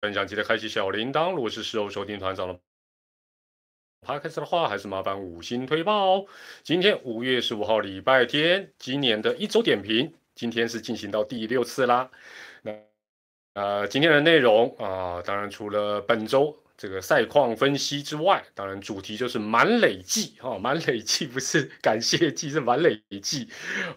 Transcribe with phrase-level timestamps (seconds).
[0.00, 1.32] 分享记得开启小铃铛。
[1.34, 2.58] 如果是事后收听团长了
[4.00, 6.26] 怕开始的话，还是麻烦五星推报哦。
[6.62, 12.10] 今天五月十五号礼拜天，今年的一周点评，今天是进行到第六次啦。
[12.62, 12.72] 那
[13.54, 16.56] 呃，今天的内容啊，当然除了本周。
[16.80, 23.46] 这个赛况分析之外，当然主题就是满累计哈，满累计不是感谢季，是满累计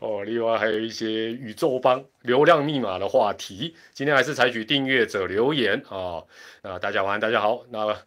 [0.01, 0.21] 哦。
[0.25, 6.21] 另外还有一些宇宙帮流量密码的话题，今天还是采取订阅者留言啊。
[6.61, 7.63] 那大家晚安，大家好。
[7.69, 7.97] 那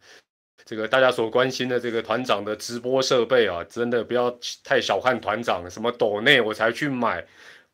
[0.67, 7.25] 这个大家所关心的这个团长的直播设备啊，真的不要太小看团长，什么抖内我才去买。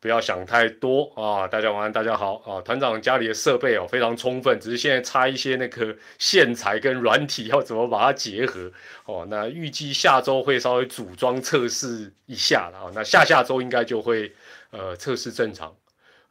[0.03, 1.47] 不要想太多啊！
[1.47, 2.59] 大家晚安，大家好啊！
[2.59, 8.69] 团长家里的设备哦非常充分，只是现在差一些那个线材跟软体要怎么把它结合
[9.05, 9.25] 哦。
[9.29, 12.91] 那预计下周会稍微组装测试一下了啊。
[12.93, 14.29] 那下下周应该就会
[14.71, 15.73] 呃测试正常。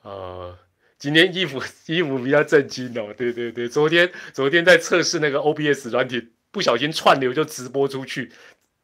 [0.03, 0.55] 呃，
[0.99, 8.31] 今天衣服 衣服比较震惊哦，对对对，昨天昨天在测试那个 OBS 软体，不小心串流就直播出去。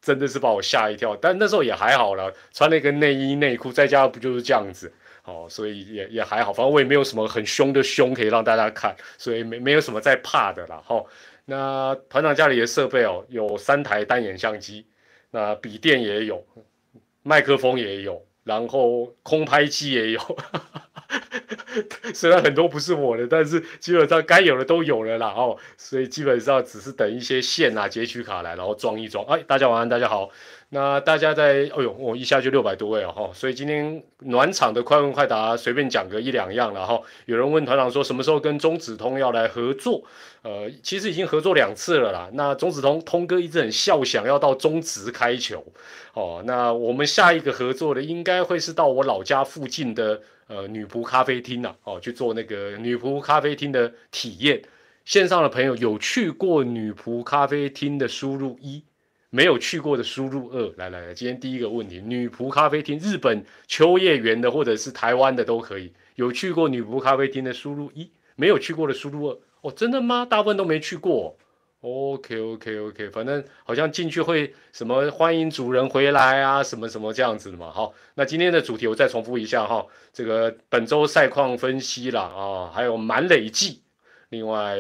[0.09, 4.91] 真的是把我吓一跳，但那时候也还好了，穿了一个内衣内裤，在家不就是这样子
[5.25, 10.83] 哦，所以也也还好，反正我也没有什么很凶的凶可以让大家看，所以没没有什么在怕的啦。
[10.83, 11.05] 哈，
[11.45, 14.87] 那团长家里的设备哦，有三台单眼相机，
[15.31, 16.43] 那笔电也有，
[17.23, 20.21] 麦克风也有，然后空拍机也有。
[22.15, 29.25] 虽然很多不是我的，但是基本上该有的都有了啦哦，所以基本上只是等一些线啊、截取卡来，然后装一装。
[29.27, 30.31] 哎，大家晚安，大家好。
[30.71, 37.01] 那大家在，哎呦，我一下就六百多位了哈，所以今天暖场的快问快答，随便讲个一两样了哈。
[37.25, 40.05] 有人问团长说什么时候跟中子通要来合作？
[40.43, 42.29] 呃，其实已经合作两次了啦。
[42.35, 45.65] 那中子通通哥一直很笑，想要到中职开球
[46.13, 46.43] 哦。
[46.45, 50.21] 那我们下一个合作的应该会是到我老家附近的。
[50.49, 54.61] 呃，女仆咖啡厅呐，哦，去做那个女仆咖啡厅的体验。
[55.05, 58.83] 线上的朋友有去过女仆咖啡厅的，输入一；
[59.31, 60.73] 没有去过的，输入二。
[60.77, 65.93] 来来来，今天第一个问题，女仆咖啡厅，日本秋叶原的或者是台湾的都可以。
[66.17, 69.39] 有去过女仆咖啡厅的，输入一；没有去过的，输入二。
[69.61, 70.25] 哦，真的吗？
[70.25, 71.37] 大部分都没去过。
[71.81, 77.71] OK OK OK，反正好像进去会什么欢迎主人回来啊，什么什么这样子的嘛。
[77.71, 83.83] 好，那今天的主题我再重复一下哈，这个本周赛况分析啦啊，还有满累计，
[84.31, 84.77] 另外。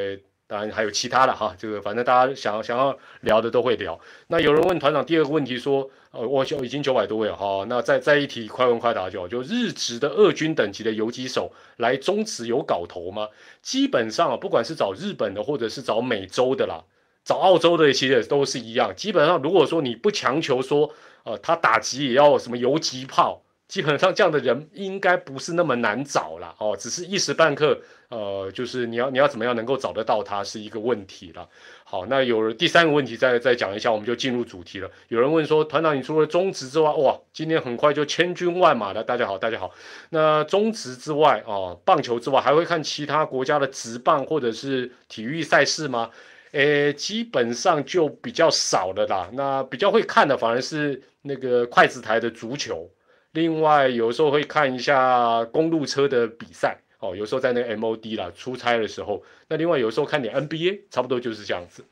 [0.50, 4.00] 当然还有其他的哈，这个反正大家想想要聊的都会聊。
[4.28, 13.28] 那有人问团长第二个问题说，呃，我就已经九百多位了哈，那再再一提快问快答就好，就日职的二军等级的游击手来中职有搞头吗？
[13.60, 16.82] 基本上啊，不管是找日本的或者是找美洲的啦，
[17.24, 18.94] 找澳洲的其实都是一样。
[18.96, 20.90] 基本上如果说你不强求说，
[21.24, 23.42] 呃，他打击也要什么游击炮。
[23.68, 31.46] 基本上这样的人应该不是那么难找了哦，只是一时半刻，呃，就是你要你要怎么样能够找得到他是一个问题了。
[31.84, 34.90] 好，那有第三个问题再再讲一下，我们就进入主题了。
[35.08, 39.04] 有人问说，团长，你除了中职之外，哇，今天很快就千军万马了。
[39.04, 39.70] 大家好，大家好。
[40.08, 46.10] 那中职之外哦，棒球之外，还会看其他国家的职棒或者是体育赛事吗？
[46.52, 49.28] 诶，基本上就比较少了啦。
[49.34, 52.90] 那比较会看的反而是那个筷子台的足球。
[53.32, 61.84] 另外，有时候会看一下公路车的比赛哦，有时候在那个 MOD 啦出差的时候，那另外有时候看点 NBA，差不多就是这样子。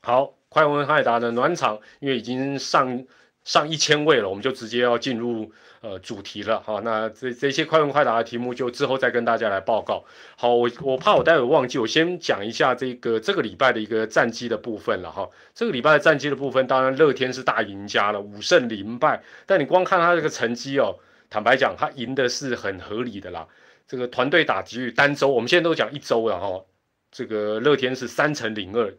[0.00, 3.04] 好，快问快答的暖场，因为已经上。
[3.48, 5.50] 上一千位了，我们就直接要进入
[5.80, 6.82] 呃主题了哈。
[6.84, 10.04] 那这这些快问快答的题目就之后再跟大家来报告。
[10.36, 15.26] 好，我我怕我待会忘记，我先讲一下这个这个礼拜的一个战绩的部分了哈。
[15.54, 19.22] 这个礼拜的战绩的部分，当然乐天是大赢家了，五胜零败。
[19.46, 20.98] 但你光看他这个成绩哦，
[21.30, 23.48] 坦白讲，他赢的是很合理的啦。
[23.86, 26.62] 这个团队打击率单周，我们现在都讲一周了哈。
[27.10, 28.94] 这个乐天是三乘零二，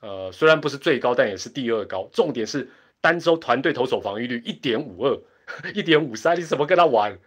[0.00, 2.06] 呃，虽然不是最高，但也是第二高。
[2.12, 2.68] 重点是。
[3.00, 5.20] 单周团队投手防御率一点五二，
[5.74, 7.18] 一点五三，你怎么跟他玩？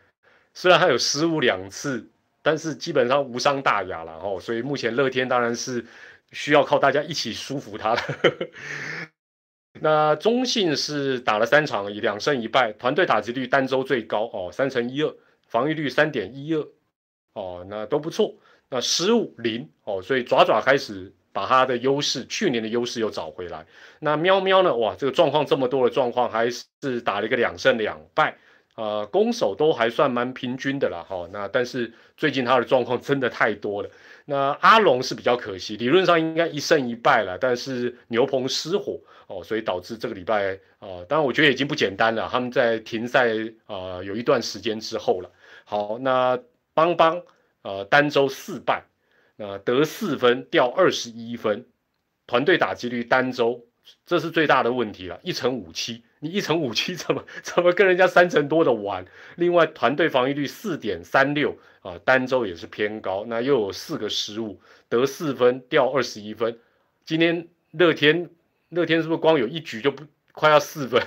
[0.53, 2.09] 虽然他有失误两次，
[2.41, 4.39] 但是基本上无伤大雅了哦。
[4.39, 5.83] 所以目前乐天当然是
[6.31, 8.01] 需要靠大家一起舒服他了。
[9.81, 15.15] 那中信是打了三场，以两胜一败，团队打击率单周最高哦，三乘一二，
[15.47, 16.68] 防御率三点一二
[17.33, 18.36] 哦，那都不错。
[18.69, 21.12] 那失误零哦，所以爪爪开始。
[21.33, 23.65] 把他的优势，去年的优势又找回来。
[24.00, 24.74] 那喵喵呢？
[24.75, 28.38] 哇，这个状况这么多的状况，还是打了一个两胜两败，
[28.75, 31.03] 呃，攻守都还算蛮平均的啦。
[31.09, 33.89] 哈，那但是最近他的状况真的太多了。
[34.25, 42.30] 那阿龙是比较可惜，理论上应该一胜一败了，但是牛棚失火哦，所以导致这个礼拜啊，当然我觉得已经不简单了。
[42.31, 43.30] 他们在停赛
[43.65, 45.30] 啊有一段时间之后了。
[45.65, 46.39] 好，那
[46.74, 47.21] 邦邦
[47.63, 48.83] 呃单周四败。
[49.35, 51.65] 那得四分掉二十一分，
[52.27, 53.65] 团队打击率单周
[54.06, 59.06] 这是最大的问题了，一成五七，你一成五七 怎么怎么跟人家三成多的玩？
[59.35, 66.59] 另外团队防御率四点三六啊，单周也是偏高，那又有四个失误，得四分掉二十一分。
[67.03, 68.30] 今天乐天
[68.69, 71.01] 乐天是不是光有一局就不快要四分？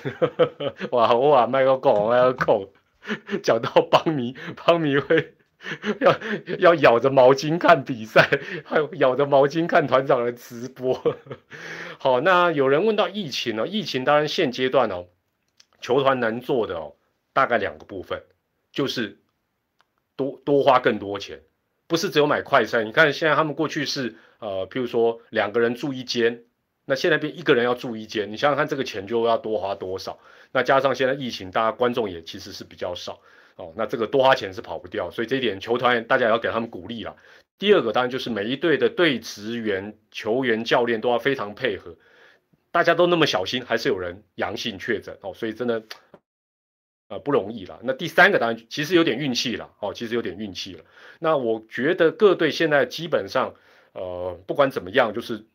[0.91, 5.36] 哇 哇，麦克讲麦克讲，讲到邦迷邦迷会。
[6.01, 6.19] 要
[6.59, 8.29] 要咬着毛巾看比赛，
[8.65, 11.17] 还有咬着毛巾看团长的直播。
[11.99, 13.67] 好，那有人问到疫情呢？
[13.67, 15.07] 疫情当然现阶段哦，
[15.81, 16.95] 球团能做的哦，
[17.33, 18.23] 大概两个部分，
[18.73, 19.19] 就是
[20.15, 21.41] 多多花更多钱，
[21.87, 22.87] 不是只有买快餐。
[22.87, 26.45] 你看现在他们过去是呃，譬如说两个人住一间，
[26.85, 30.19] 那现在变一个人要住一间，你想想看这个钱就要多花多少？
[30.53, 33.21] 那加上现在疫情，大家观众也其实是比较少。
[33.57, 37.17] 哦，那这个多花钱是跑不掉，所以这一点球团大家也要给他们鼓励了。
[37.59, 41.97] 第二个当然就是每一队的队职员、球员、教练都要非常配合，
[42.71, 45.83] 大家都那么小心，还是有人阳性确诊哦，所以真的
[47.09, 47.81] 呃不容易了。
[47.83, 50.85] 那第三个当然其实有点运气了哦，其实有点运气了。
[51.19, 53.55] 那我觉得各队现在基本上
[53.93, 55.47] 呃不管怎么样，就是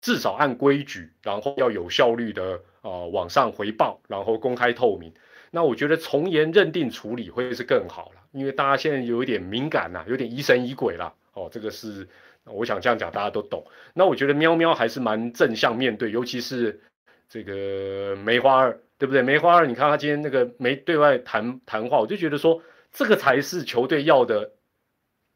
[0.00, 5.14] 至少按规矩，然后要有效率的呃往上回报，然后公开透明。
[5.50, 11.12] 那我觉得从严认定处理会是更好了，因为大家现在有一点敏感呐，有点疑神疑鬼了。
[11.32, 12.06] 哦，这个是
[12.44, 13.64] 我想这样讲大家都懂。
[13.94, 16.80] 那我觉得喵喵还是蛮正向面对，尤其是
[17.28, 19.22] 这个梅花二，对不对？
[19.22, 22.62] 梅花二，你看他今天那个没对外谈谈话，我就觉得说
[22.92, 24.52] 这个才是球队要的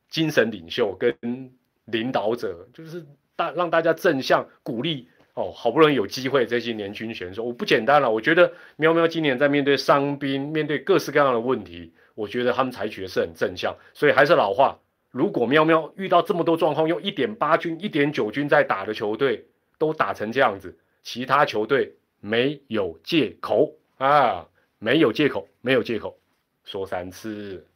[0.09, 1.17] 精神领袖跟
[1.87, 5.09] 领导者，就是大让大家正向鼓励。
[5.35, 8.09] 哦，好不容易有机会，这些年轻选手，我不简单了。
[8.09, 13.77] 我觉得喵喵今年在面对伤兵、面对各式各样的问题，我觉得他们采取的是很正向。
[13.93, 14.79] 所以还是老话，
[15.11, 19.45] 如果喵喵遇到这么多状况，用一点八军、一点九军在打的球队
[19.77, 24.47] 都打成这样子，其他球队没有借口啊，
[24.79, 26.17] 没有借口，没有借口，
[26.65, 27.67] 说三次。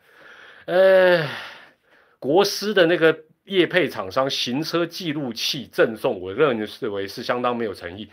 [0.67, 1.27] 呃，
[2.21, 3.25] 国师的那个。
[3.49, 6.59] 业配厂商行车记录器赠送，我认
[6.93, 8.09] 为是相当没有诚意。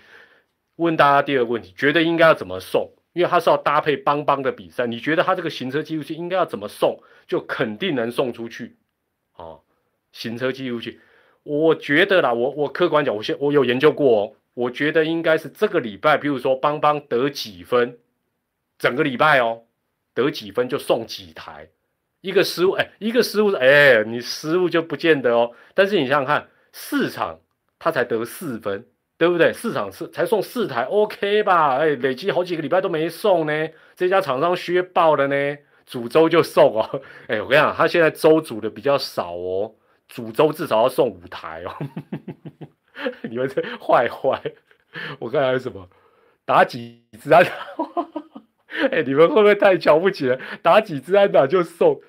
[0.77, 2.91] 问大家第二个问题，觉得应该要怎么送？
[3.13, 8.75] 因为他是要搭配邦邦的比赛，你觉得他这个行车记录器应该要怎么送，就肯定能送出去。
[9.37, 9.61] 哦，
[10.11, 10.99] 行车记录器，
[11.43, 17.97] 我觉得啦，我我客观讲，我先我有研究过哦，我觉得应该是这个礼拜，比如说邦邦得几分，
[18.77, 19.63] 整个礼拜哦，
[20.13, 21.69] 得几分就送几台。
[22.25, 25.51] 一个失误，哎，一个失误，哎，你失误就不见得哦。
[25.75, 27.39] 但是你想想看，四场
[27.77, 28.83] 他才得四分，
[29.15, 29.53] 对不对？
[29.53, 31.77] 四场是才送四台，OK 吧？
[31.77, 35.57] 哎，累积好几个礼拜都没送呢，这家厂商削爆了呢。
[35.85, 39.75] 主周就送哦， 哎，我跟你讲，他现在周组的比较少哦，
[40.07, 41.71] 主周至少要送五台哦。
[43.21, 44.41] 你们这坏坏，
[45.19, 45.87] 我看还有什么
[46.43, 47.39] 打几支啊？
[48.91, 50.39] 哎，你们会不会太瞧不起了？
[50.63, 52.01] 打几支安打就送？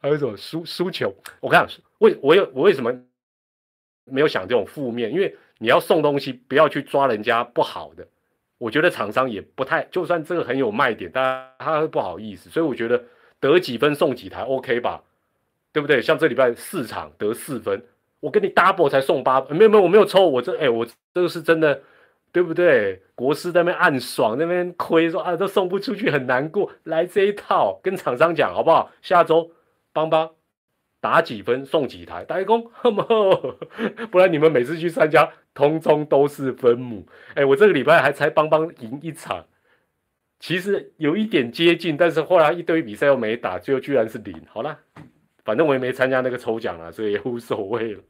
[0.00, 1.66] 还有一种输输球，我看
[1.98, 2.94] 为我有我为什么
[4.04, 5.12] 没有想这种负面？
[5.12, 8.06] 因为你要送东西，不要去抓人家不好的。
[8.58, 12.48] 我觉得厂商也不太，就算这个很有卖点，但他不好意思。
[12.50, 13.02] 所以我觉得
[13.40, 15.02] 得几分送几台，OK 吧？
[15.72, 16.00] 对不对？
[16.00, 17.80] 像这礼拜四场得四分，
[18.20, 21.80] 我跟你 double 才送八，没有没有，我没有抽，我这哎我这个是真的，
[22.32, 23.00] 对不对？
[23.14, 26.70] 国师在那边暗爽，那边亏说啊都送不出去，很难过。
[26.84, 28.90] 来这一套，跟厂商讲好不好？
[29.02, 29.50] 下周。
[29.98, 30.30] 帮帮
[31.00, 32.70] 打几分送几台代工，
[34.12, 37.04] 不然你们每次去参加，通通都是分母。
[37.34, 39.44] 哎，我这个礼拜还才帮帮赢一场，
[40.38, 44.40] 其实有一点接近，但是后来一堆比赛又没打，最后居然是零。
[44.52, 44.78] 好了，
[45.44, 48.00] 反正我也没参加那个抽奖了，所以也无所谓了。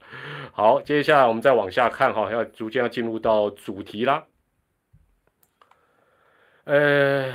[0.52, 4.24] 好，接下来我们再往下看哈，要逐渐要进入到主题啦。
[6.64, 7.32] 呃，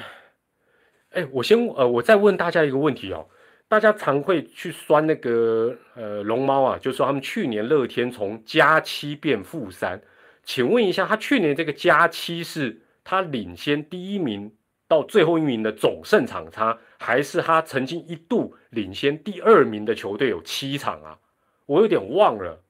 [1.11, 3.27] 哎，我先呃，我再问大家一个问题哦。
[3.73, 9.99] 大家常会去酸那个呃龙猫啊，就说他们去年乐天从加七变负三，
[10.43, 14.53] 请问一下，他去年这个加七是他领先第一名
[14.87, 21.17] 到最后一名的总胜场差，还是他曾经一度领先第二名的球队有七场啊？
[21.65, 22.61] 我有点忘了，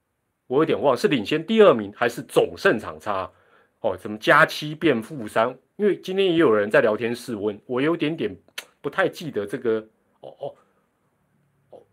[0.47, 3.29] 我有点忘是领先第二名还是总胜场差？
[3.81, 5.53] 哦，怎么加七变负三？
[5.75, 8.33] 因为今天也有人在聊天室问我，有点点
[8.79, 9.85] 不太记得这个
[10.21, 10.55] 哦哦。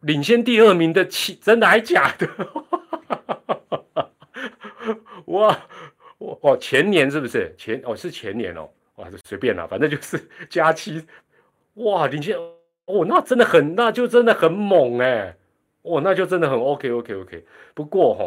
[0.00, 2.28] 领先第二名的七，真的还假的？
[5.26, 5.48] 哇
[6.18, 11.06] 哇哦，前年是不是前哦是前年哦，哇随便了，反正就是加七，
[11.74, 12.36] 哇领先
[12.86, 15.36] 哦，那真的很，那就真的很猛哎，
[15.82, 17.44] 哦，那就真的很 OK OK OK。
[17.74, 18.24] 不过哈，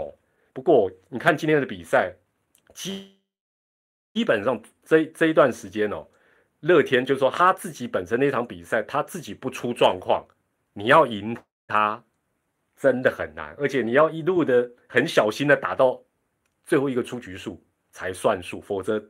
[0.54, 2.14] 不过你看今天的比赛，
[2.74, 3.18] 基
[4.14, 6.08] 基本上这这一段时间哦，
[6.62, 10.26] 乐天就说他自己本身那场比赛他自己不出状况，
[10.74, 11.36] 你要赢
[11.74, 12.04] 他
[12.78, 16.00] 真的很难，而且你要一路的很小心的打到
[16.64, 19.04] 最后一个出局数才算数，否则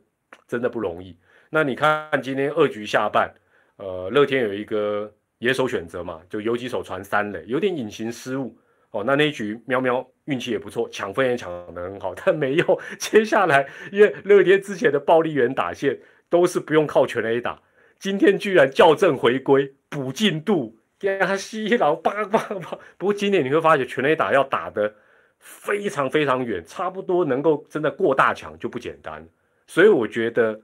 [0.48, 1.14] 真的不容易。
[1.50, 3.30] 那你看今天二局下半，
[3.76, 8.56] 呃，乐天有一个野手选择嘛，就游击手传三垒，有点隐形失误
[8.92, 9.04] 哦。
[9.04, 10.08] 那那一局喵喵。
[10.24, 12.80] 运气也不错，抢分也抢得很好， 但没有。
[12.98, 17.60] 接下来，因为乐天之前的暴力员打线都是不用靠全 A 打，
[17.98, 22.78] 今天居然校正回归补进度，呀西郎叭叭叭。
[22.98, 24.92] 不过今年你会发现全垒打要打得
[25.38, 29.26] 非常非常远，差不多能够真的过大墙就不简单。
[29.66, 30.60] 所以我觉得，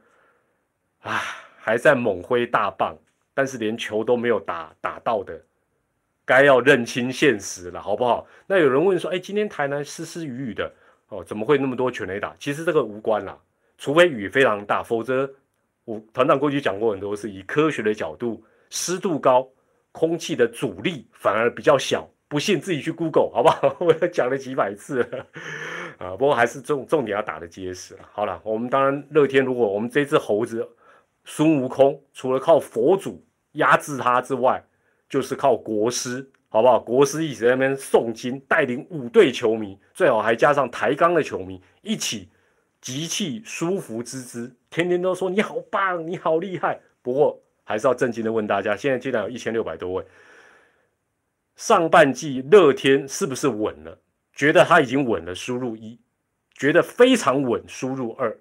[1.00, 1.20] 啊，
[1.58, 2.96] 还在猛挥大棒，
[3.32, 5.40] 但是连球都没有打打到的。
[6.26, 8.24] 该要认清现实了，好不好？
[8.46, 10.72] 那有人问说，哎，今天台南湿湿雨雨的，
[11.08, 12.32] 哦，怎么会那么多全雷打？
[12.38, 13.36] 其实这个无关啦，
[13.78, 15.28] 除非雨非常大，否则
[15.84, 19.48] 我团长过去讲过很多，是以科学的角度，湿度高，
[19.92, 22.08] 空气的阻力反而比较小。
[22.28, 23.76] 不信自己去 Google 好不好？
[23.80, 25.26] 我讲了几百次了
[25.98, 28.08] 啊，不过还是重重点要打的结实了。
[28.12, 30.64] 好了，我们当然乐天，如果我们这只猴子
[31.24, 33.20] 孙悟空，除了靠佛祖
[33.54, 34.64] 压制他之外，
[35.08, 36.78] 就是靠国师，好不好？
[36.78, 42.28] 国师一直在那边诵经，带领五队球迷，最好还加上抬杠的球迷一起
[42.80, 46.80] 集气舒服之姿，天天都说你好棒，你好厉害。
[47.02, 50.04] 不过还是要正经的问大家，现在竟然有一千六百多位，
[51.54, 53.96] 上半季乐天是不是稳了？
[54.34, 55.96] 觉得他已经稳了，输入一；
[56.52, 58.36] 觉得非常稳，输入二。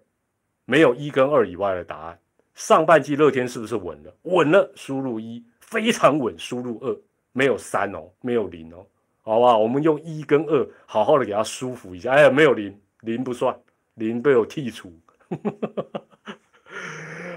[0.66, 2.20] 没有一跟二以外的答案。
[2.56, 4.12] 上半季乐天是不是稳了？
[4.24, 5.46] 稳了，输入一。
[5.60, 6.98] 非常稳，输入二，
[7.32, 8.84] 没有三哦，没有零哦，
[9.22, 9.60] 好不好？
[9.60, 12.14] 我们用一跟二好好的给它舒服一下。
[12.14, 13.56] 哎呀，没有零，零不算，
[13.94, 14.92] 零被我剔除。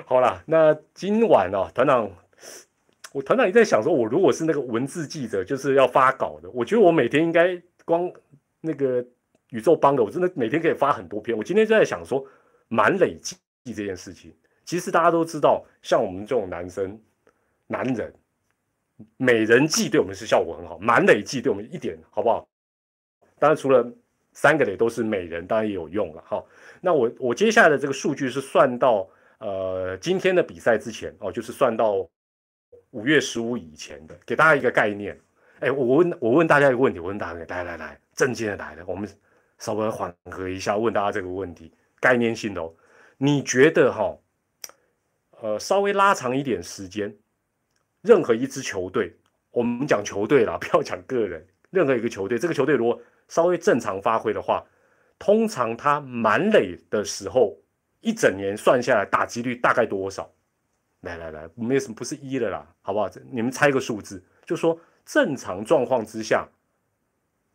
[0.06, 2.10] 好了，那今晚哦，团长，
[3.12, 8.10] 我团长也在想说，我如果是那个文字记者，就是要发稿的，我觉得我每天应该光
[8.60, 9.04] 那个
[9.50, 11.36] 宇宙帮的，我真的每天可以发很多篇。
[11.36, 12.24] 我今天就在想说，
[12.68, 17.00] 满累计这件事情，其实大家都知道，像我们这种男生、
[17.66, 18.12] 男人。
[19.16, 22.46] 美人计对我们是效果很好，满累计对我们一点好不好？
[23.36, 23.84] 当然除了
[24.32, 26.44] 三个垒都是美人，当然也有用了哈。
[26.80, 29.08] 那我我接下来的这个数据是算到
[29.42, 32.08] 呃今天的比赛之前哦，就是算到
[32.92, 35.18] 五月十五以前的，给大家一个概念。
[35.58, 39.08] 哎，我问我问大家一个问题，我问大家来来来，正经的来了，我们
[39.58, 42.72] 稍微缓和一下，问大家这个问题，概念性的哦。
[43.18, 44.16] 你觉得哈，
[45.40, 47.12] 呃，稍微拉长一点时间？
[48.02, 49.16] 任何一支球队，
[49.50, 51.44] 我们讲球队啦， 不要讲个人。
[51.70, 54.64] 任何一个球队，这个球队如果稍微正常发挥的话，
[55.18, 57.56] 通常他满垒的时候，
[58.02, 60.30] 一整年算下来打击率大概多少？
[61.00, 63.10] 来来来，没有什么不是一的啦，好不好？
[63.30, 66.48] 你们猜个数字，就说正常状况之下，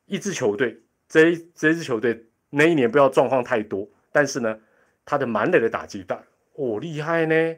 [0.06, 4.60] 一支球队，这这支球队那一年不要状况太多，但是呢，
[5.06, 6.22] 他的满垒的打击大，
[6.56, 7.56] 哦，厉害呢，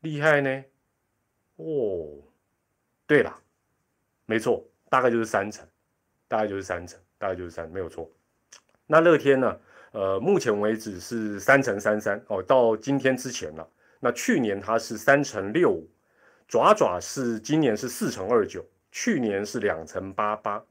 [0.00, 0.64] 厉害呢。
[1.56, 2.22] 哦，
[3.06, 3.38] 对了，
[4.24, 5.68] 没错，大概就是三成，
[6.28, 8.10] 大概就是三成，大概就是三，没有错。
[8.86, 9.60] 那乐天呢？
[9.92, 13.68] 呃，目前为止是三乘三三哦，到今天之前了。
[13.98, 15.88] 那去年它是三乘六五，
[16.48, 20.62] 爪爪是今年是四乘二九，去年是两乘八八。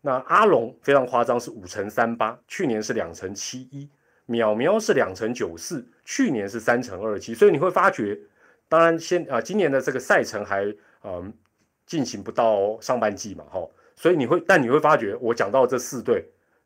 [0.00, 3.88] 那阿龙非常夸张，是五乘三八，去年是两乘七一。
[4.28, 7.34] 淼淼是两乘九四，去年是三乘二七。
[7.34, 8.18] 所以你会发觉。
[8.68, 10.72] 当然，先啊，今年的这个赛程还
[11.02, 11.34] 嗯
[11.84, 16.24] 进行不到上半季嘛，哈，所以你会，但你会发觉，我讲到这四队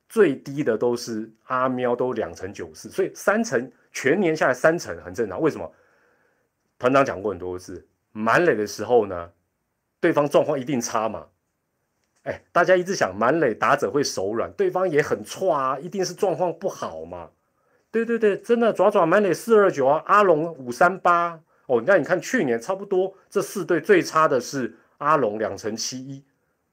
[0.08, 5.40] 最低的都是阿喵，都两成九四，所以三成全年下来三成很正常。
[5.40, 5.72] 为什么？
[6.78, 9.30] 团长讲过很多次，满垒的时候呢，
[10.00, 11.26] 对方状况一定差嘛。
[12.24, 17.30] 哎，大家一直想满垒打者会手软，对方也很差，一定是状况不好嘛。
[17.90, 21.40] 对对对，真的爪爪满垒四二九啊，阿龙五三八。
[21.66, 26.22] 哦，那你看去年差不多这四队最差的是阿龙两成七一，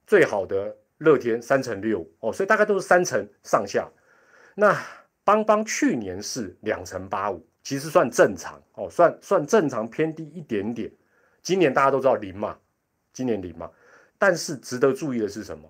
[0.05, 3.89] 最好的乐天三成六哦，所以大概都是三成上下。
[4.53, 4.79] 那
[5.23, 10.91] 邦邦去年是两成八五，其实算正常哦，算算正常偏低一点点。
[11.41, 12.55] 今年大家都知道零嘛，
[13.13, 13.69] 今年零嘛，
[14.19, 15.67] 但是值得注意的是什么？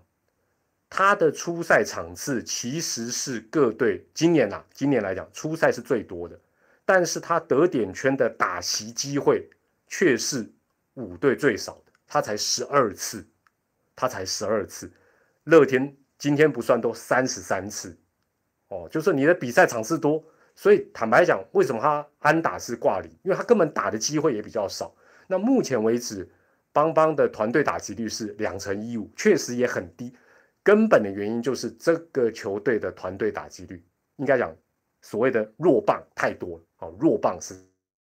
[0.90, 6.38] 他的初赛场次其实是各队今年呐，今年来讲初赛是最多的。
[6.84, 9.50] 但是他得点圈的打席机会
[9.88, 10.46] 却是
[10.96, 13.26] 五队最少的，他才十二次，
[13.96, 14.92] 他才十二次。
[15.46, 17.98] 乐天今天不算都三十三次，
[18.68, 20.24] 哦，就是你的比赛场次多，
[20.56, 23.12] 所以坦白讲，为什么他安打是挂零？
[23.24, 24.94] 因为他根本打的机会也比较少。
[25.28, 26.30] 那目前为止，
[26.72, 30.16] 邦邦的团队打击率是两成一五，确实也很低。
[30.64, 33.84] 根本的原因就是这个球队的团队打击率，
[34.18, 34.56] 应该讲
[35.02, 37.66] 所谓的弱棒太多了，哦，弱棒是实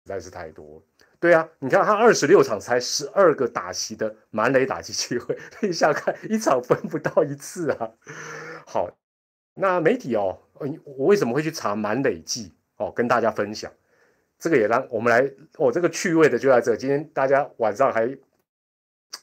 [0.06, 0.84] 在是太多了。
[1.24, 7.90] 对啊，你看他二十六场才十二个打席的满垒打击机会， 你想看一场分不到一次啊。
[8.66, 8.90] 好，
[9.54, 10.38] 那媒体哦，
[10.84, 13.72] 我为什么会去查满垒计哦，跟大家分享，
[14.38, 18.18] 这个也让我们来，哦，这个趣味的就在这，今天大家晚上还。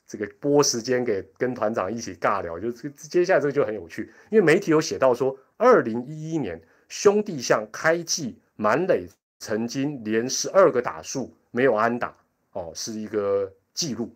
[0.07, 9.07] 这个播时间给跟团长一起尬聊，就这接下来这个就很有趣，因为媒体有写到说，二零一一年兄弟象开季满垒
[9.39, 12.17] 曾经连十二个打数没有安打，
[12.53, 14.15] 哦，是一个记录。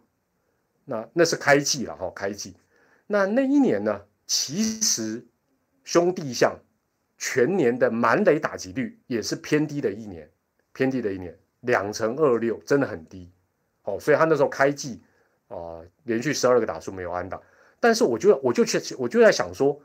[0.84, 2.54] 那那是开季了哈，开季。
[3.06, 5.24] 那那一年呢，其实
[5.82, 6.56] 兄弟象
[7.18, 10.30] 全年的满垒打击率也是偏低的一年，
[10.72, 13.30] 偏低的一年，两成二六，真的很低。
[13.84, 15.02] 哦，所以他那时候开季。
[15.48, 17.40] 啊，连续十二个打数没有安打，
[17.78, 19.78] 但是我就我就去我就在想说，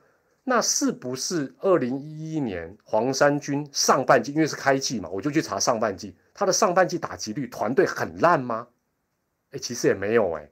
[0.46, 8.70] 那是不是二零一一年黄山军上半季因为是开季嘛，我就去查上半季，他的上半季打击率团队很烂吗？
[9.52, 10.50] 哎，其实也没有哎，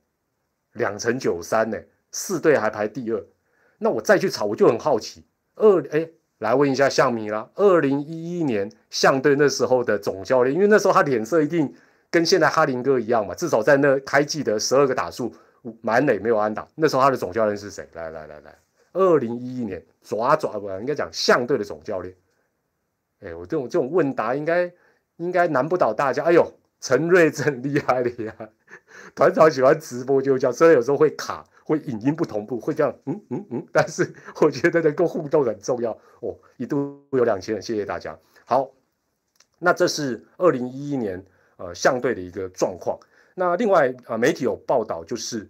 [0.74, 1.80] 两成九三呢，
[2.12, 3.26] 四队还排第二。
[3.78, 5.26] 那我再去查，我就很好奇，
[5.56, 6.06] 二哎，
[6.40, 11.74] 来问一下象迷啦，二零一一年象队那时候的总教练，因为那时候他脸色一定。
[12.10, 15.36] 跟现在哈林哥一样嘛，至少在那开季的十二个打数
[15.82, 17.86] 满垒没有安打，那时候他的总教练是谁？
[17.92, 18.58] 来来来来，
[18.94, 22.16] 二零一一年爪爪不应该讲相对的总教练。
[23.20, 24.72] 哎，我这种这种问答应该
[25.18, 26.24] 应该难不倒大家。
[26.24, 28.36] 哎呦，陈瑞真厉害的呀！
[29.16, 36.36] 团长喜欢直播就叫，虽然有时候会卡，会影音不同步，会这样嗯嗯嗯，但是我觉得能够互动很重要哦。
[36.58, 38.18] 一度有两千人，谢谢大家。
[38.46, 38.72] 好，
[39.60, 41.24] 那这是二零一一年。
[41.60, 43.00] 呃，相对的一个状况。
[43.34, 45.50] 那另外，呃，媒体有报道，就是，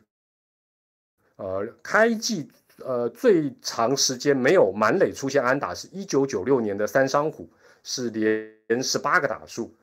[1.35, 7.49] 呃，开季呃最长时间没有满垒出现安打，是一九九六年的三商虎，
[7.89, 9.73] 是连十八个打数。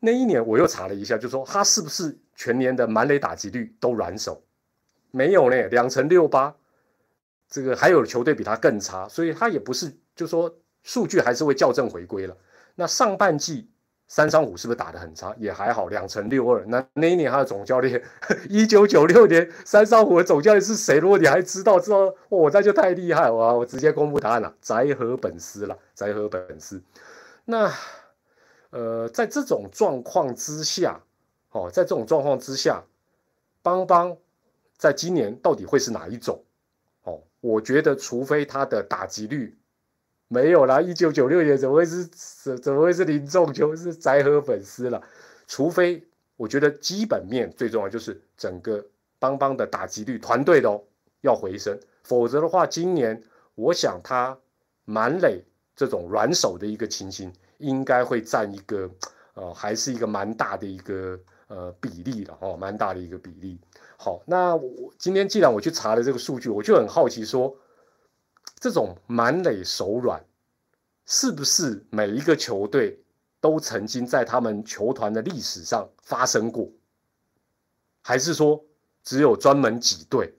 [0.00, 4.42] 那一年我又查了一下，就说他是不是全年的满垒打击率都软手？
[5.12, 6.56] 没有呢，两成六八。
[7.48, 12.36] 这个还有球队比他更差，所以他也不是，就说数据还是会校正回归了。
[12.74, 13.70] 那上半季。
[14.08, 15.34] 三三五是不是打得很差？
[15.36, 16.64] 也还好，两成六二。
[16.66, 18.00] 那那一年他的总教练，
[18.48, 20.98] 一九九六年三三五的总教练是谁？
[20.98, 23.52] 如果你还知道，知道哦，那就太厉害哇！
[23.52, 26.80] 我直接公布答案了，宅和本司了，宅和本司。
[27.44, 27.72] 那
[28.70, 31.00] 呃，在这种状况之下，
[31.50, 32.84] 哦，在这种状况之下，
[33.62, 34.16] 邦邦
[34.76, 36.40] 在今年到底会是哪一种？
[37.02, 39.56] 哦，我觉得除非他的打击率。
[40.28, 45.00] 没有啦，一九九六年怎么会是怎怎么会是林仲秋是宅和粉丝了？
[45.46, 46.02] 除非
[46.36, 48.84] 我觉得基本面最重要就是整个
[49.20, 50.82] 邦邦的打击率团队的哦
[51.20, 53.22] 要回升，否则的话，今年
[53.54, 54.36] 我想他
[54.84, 55.40] 满垒
[55.76, 58.90] 这种软手的一个情形，应该会占一个
[59.34, 63.60] 呃还是一个蛮大的一个呃比例的哦，蛮大的一个比例。
[63.96, 67.56] 好，那我今天既然我去查了这个数据，我就很好奇说。
[68.66, 70.20] 这种满垒手软，
[71.04, 72.98] 是不是每一个球队
[73.40, 76.68] 都曾经在他们球团的历史上发生过？
[78.02, 78.60] 还是说
[79.04, 80.34] 只有专门几队，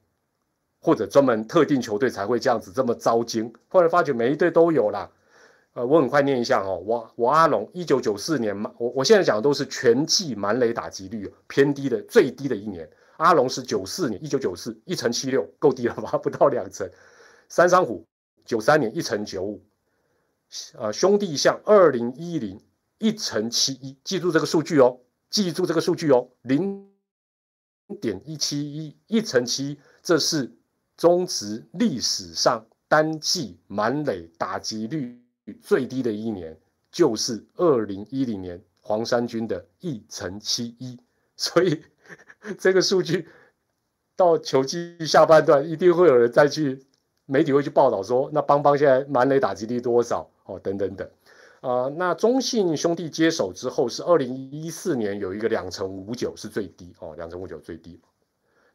[0.81, 3.53] 或者专门特定球队才会这样子这么糟惊？
[3.69, 5.09] 后来发觉每一队都有啦。
[5.71, 12.89] 呃，我很快念一下哦，我我阿龙一九九四年嘛，我我现在讲的都是全季满垒打击率偏低的最低的一年。
[13.15, 16.11] 阿龙是九四年，一九九四一乘七六，够低了吧？
[16.21, 16.91] 不到两成。
[17.49, 18.05] 三山虎
[18.47, 19.61] 九三年一乘九五，
[20.75, 22.57] 呃，兄弟象二零一零
[22.97, 24.97] 一乘七一，记住这个数据哦，
[25.29, 26.89] 记住这个数据哦，零
[27.99, 30.49] 点一七一一乘七，这是
[30.95, 35.21] 中职历史上单季满垒打击率
[35.61, 36.57] 最低的一年，
[36.89, 40.97] 就是二零一零年黄山军的一乘七一，
[41.35, 41.83] 所以
[42.57, 43.27] 这个数据
[44.15, 46.86] 到球季下半段一定会有人再去。
[47.27, 50.27] 媒体会去报道说，那邦邦现在满垒打击率多少？
[50.45, 51.07] 哦，等等等，
[51.61, 58.01] 啊，那中信兄弟接手之后是二零一四年有一个两成五九是最低哦，两成五九最低。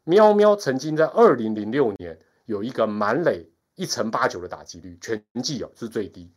[0.04, 6.30] 喵喵曾经在二零零六年有一个满垒一成八九的打击率，全季哦是最低。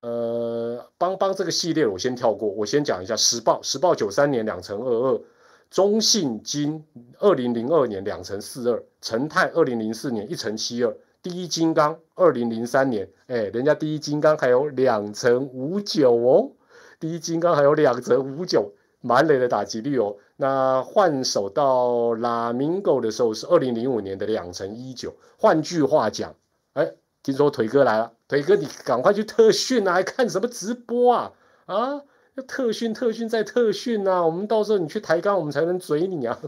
[0.00, 5.20] 呃，邦邦这个系列我先跳过，我先讲一下时报，时报九三年两成二二。
[5.68, 6.84] 中信金
[7.18, 16.52] 二零零二年两成四二，成泰二零零四年一成七二，第一金刚二零零三年，哎，人家第一金刚还有两成五九哦，
[17.00, 20.18] 第一金刚还有两成五九满垒的打击率哦。
[20.36, 25.16] 那换手到拉明狗的时候是二零零五年的两成一九。
[25.36, 26.32] 换句话讲，
[26.74, 26.92] 哎，
[27.24, 31.32] 听说腿哥来了，腿哥你赶快去特训啊，还看什么直播啊？
[31.64, 32.02] 啊，
[32.46, 36.38] 特训特训再特训啊，我们到时候你去抬杠，我们才能嘴你啊。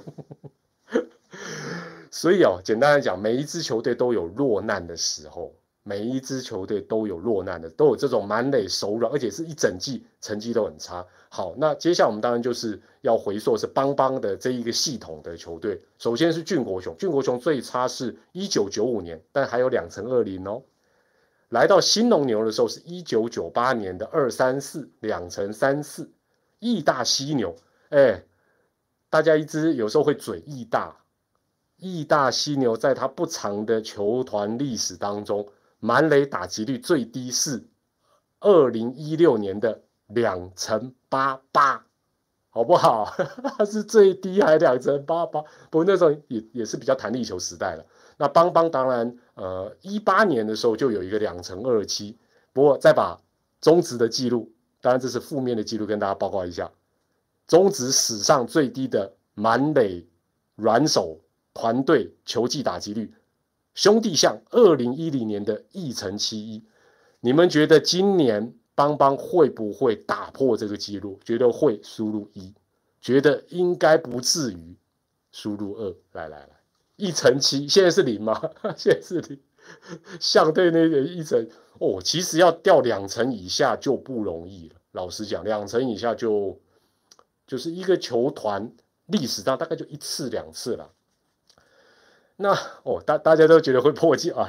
[2.18, 5.54] 所以哦，简单来讲，每一支球队都有落难的时候，
[5.85, 11.07] 每一支球队都有落难的，都有这种满垒手软，而且是一整季成绩都很差。
[11.28, 15.81] 好，那接下来我们当然就是要回溯是邦邦的这一个系统的球队。
[15.96, 20.61] 首先是俊国雄，俊国雄最差是一九九五年，但还有两成二零哦。
[21.50, 26.11] 来到新农牛的时候是一九九八年的二三四，两成三四。
[26.59, 27.54] 义大犀牛，
[27.90, 28.24] 哎，
[29.09, 30.96] 大家一直有时候会嘴义大。
[31.78, 37.64] 义大犀牛在他不长的球团历史当中，满垒打击率最低是
[38.40, 41.86] 二零一六年的两成八八，
[42.50, 43.14] 好不好？
[43.64, 47.86] 是最低还两成八八，不过那时候也也是比较弹力球时代了。
[48.16, 52.18] 那邦邦当然，呃，一八年的时候就有一个两成二七，
[52.52, 53.20] 不过再把
[53.60, 56.72] 中职的记录，当然这是负面的记录，跟大家报告一下，
[57.46, 60.04] 中职史上最低的满垒
[60.56, 61.20] 软手。
[61.58, 63.12] 团队球技打击率，
[63.74, 66.62] 兄弟项二零一零年的一成七一，
[67.18, 71.18] 你们觉得今年邦邦会不会打破这个记录？
[71.24, 72.54] 觉得会，输入一；
[73.00, 74.76] 觉得应该不至于，
[75.32, 75.92] 输入二。
[76.12, 76.50] 来来来，
[76.94, 78.40] 一成七，现在是零吗？
[78.78, 79.40] 现在是零。
[80.20, 81.44] 相对那个一成
[81.80, 84.76] 哦，其实要掉两成以下就不容易了。
[84.92, 86.56] 老实讲，两成以下就
[87.48, 88.72] 就是一个球团
[89.06, 90.92] 历史上大概就一次两次了。
[92.40, 94.48] 那哦，大大家都觉得会破纪啊，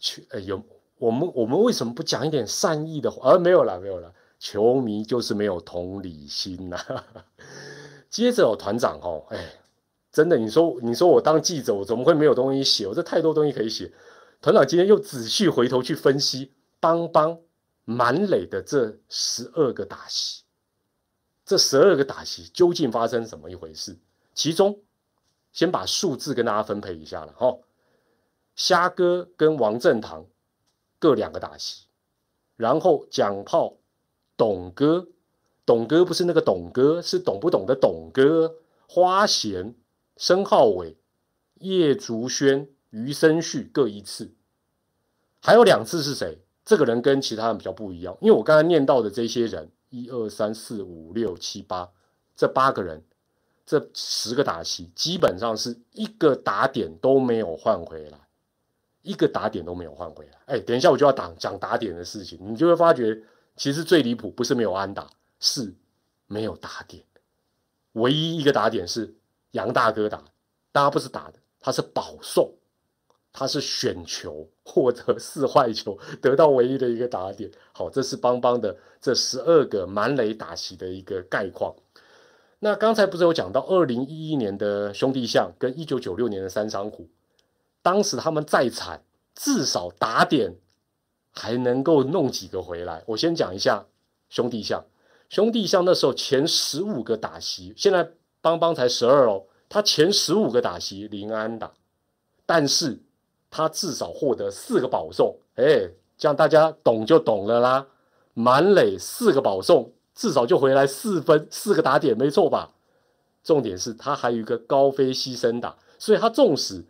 [0.00, 0.60] 去哎有
[0.98, 3.30] 我们我们为什么不讲一点善意的话？
[3.30, 6.76] 而没有了没有了，球迷就是没有同理心呐。
[8.10, 9.38] 接着哦，团长哦，哎，
[10.10, 12.88] 真的，你说你说我当记者，我怎么会没有东西写？
[12.88, 13.92] 我这太多东西可以写。
[14.42, 17.38] 团长今天又仔细回头去分析邦邦
[17.84, 20.42] 满垒的这十二个打席，
[21.46, 23.96] 这十二个打席究竟发生怎么一回事？
[24.34, 24.80] 其中。
[25.52, 27.58] 先把数字跟大家分配一下了哈，
[28.54, 30.26] 虾哥跟王正堂
[30.98, 31.86] 各两个打席，
[32.56, 33.78] 然后蒋炮、
[34.36, 35.08] 董哥，
[35.64, 38.56] 董哥不是那个董哥，是懂不懂的董哥，
[38.86, 39.74] 花贤、
[40.16, 40.96] 申浩伟、
[41.54, 44.34] 叶竹轩、余生旭各一次，
[45.40, 46.44] 还有两次是谁？
[46.64, 51.90] 这个人跟其他人比较不一样，因为我刚才念到的这些人，一二三四五六七八，
[52.36, 53.02] 这八个人。
[53.68, 58.18] 这十个打席基本上是一个打点都没有换回来，
[59.02, 60.38] 一个打点都没有换回来。
[60.46, 63.22] 哎，等一下我就要讲讲打点的事情，你就会发觉，
[63.58, 65.06] 其实最离谱不是没有安打，
[65.38, 65.74] 是
[66.26, 67.04] 没有打点。
[67.92, 69.14] 唯一一个打点是
[69.50, 70.24] 杨大哥打，
[70.72, 72.50] 大家不是打的，他是保送，
[73.34, 77.50] 他是选球获得四坏球，得到唯一的一个打点。
[77.72, 81.76] 好，这是邦邦的这十二个满垒打席的一个概况。
[82.60, 87.08] 那刚才不是有讲到二零一一年的兄弟象跟一九九六年的三商虎，
[87.82, 89.02] 当时他们再惨，
[89.34, 90.56] 至少打点
[91.30, 93.04] 还能够弄几个回来。
[93.06, 93.86] 我先讲一下
[94.28, 94.84] 兄弟象，
[95.28, 101.72] 兄弟象那时候前十五个打席，现在邦邦才十二哦，他前十五个打席零安打，
[102.44, 103.00] 但是
[103.50, 107.86] 他至少获得四个保送，哎，这样大家懂就懂了啦，
[108.34, 109.92] 满垒四个保送。
[110.18, 112.74] 至少就回来四分四个打点，没错吧？
[113.44, 116.84] 重点是他还有一个高飞牺牲打，所以他纵使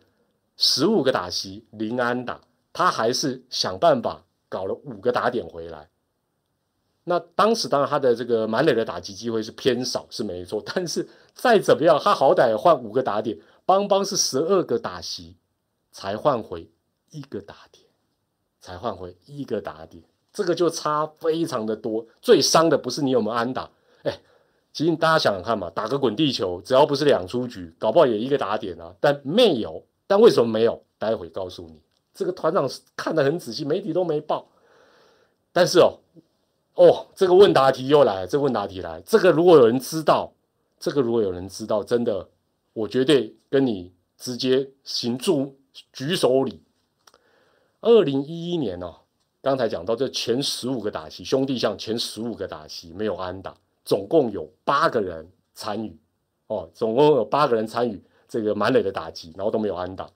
[0.57, 2.41] 十五个打席零安打，
[2.73, 5.91] 他还是想办法搞了五个打点回来。
[7.05, 10.63] 那当时当然他的这个满垒的打击机会是偏少，是没错。
[10.65, 15.37] 但是再怎么样，他好歹换五个打点，邦邦是十二个打席
[15.93, 16.71] 才换回
[17.11, 17.85] 一个打点，
[18.59, 20.03] 才换回一个打点。
[20.39, 23.69] 这个就差非常的多，最伤的不是你有没有安打，
[24.05, 24.21] 哎，
[24.73, 30.81] 其实大家想想看嘛，打个滚地球，只要不是两出局，搞不好也一个打点啊，但没有，但为什么没有？
[30.97, 31.81] 待会告诉你。
[32.15, 34.47] 这个团长看得很仔细，媒体都没报。
[35.53, 35.99] 但是哦，
[36.75, 40.33] 哦，这个问答题又来，这问答题来，这个如果有人知道，
[40.79, 42.29] 这个如果有人知道，真的，
[42.75, 45.57] 我绝对跟你直接行住
[45.93, 46.63] 举手礼。
[47.81, 48.99] 二零一一年哦。
[49.41, 55.97] 刚才讲到这前十五个打席，兄弟像前十五个打席没有安打，总共有八个人参与，
[56.49, 60.09] 哦，总共有八个人参与这个满垒的打击，然后都没有安打。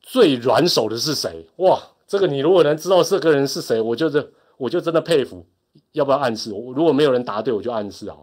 [0.00, 1.44] 最软手的是谁？
[1.56, 5.44] 哇，这个你如果能知道这个人是谁，我就是我就真的佩服。
[5.92, 6.52] 要不要暗示？
[6.52, 8.16] 我如果没有人答对，我就暗示啊。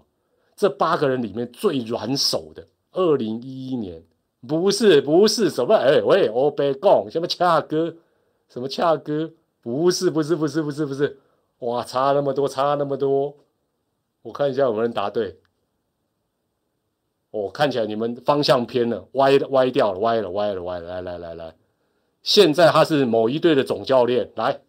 [0.55, 4.01] 这八个人里面最软手的，二零一一年
[4.47, 5.75] 不是不是什么？
[5.75, 7.93] 哎喂，欧贝贡什么恰哥？
[8.49, 9.29] 什么恰哥？
[9.63, 11.19] 不是不是不是不是不是，
[11.59, 13.35] 哇，差那么多差那么多。
[14.21, 15.39] 我看一下有没有人答对。
[17.31, 21.01] 哦，看起来你们方向偏了，歪歪掉了，歪了歪了歪了。
[21.01, 21.55] 来来来来，
[22.21, 24.31] 现在他是某一队的总教练。
[24.35, 24.61] 来，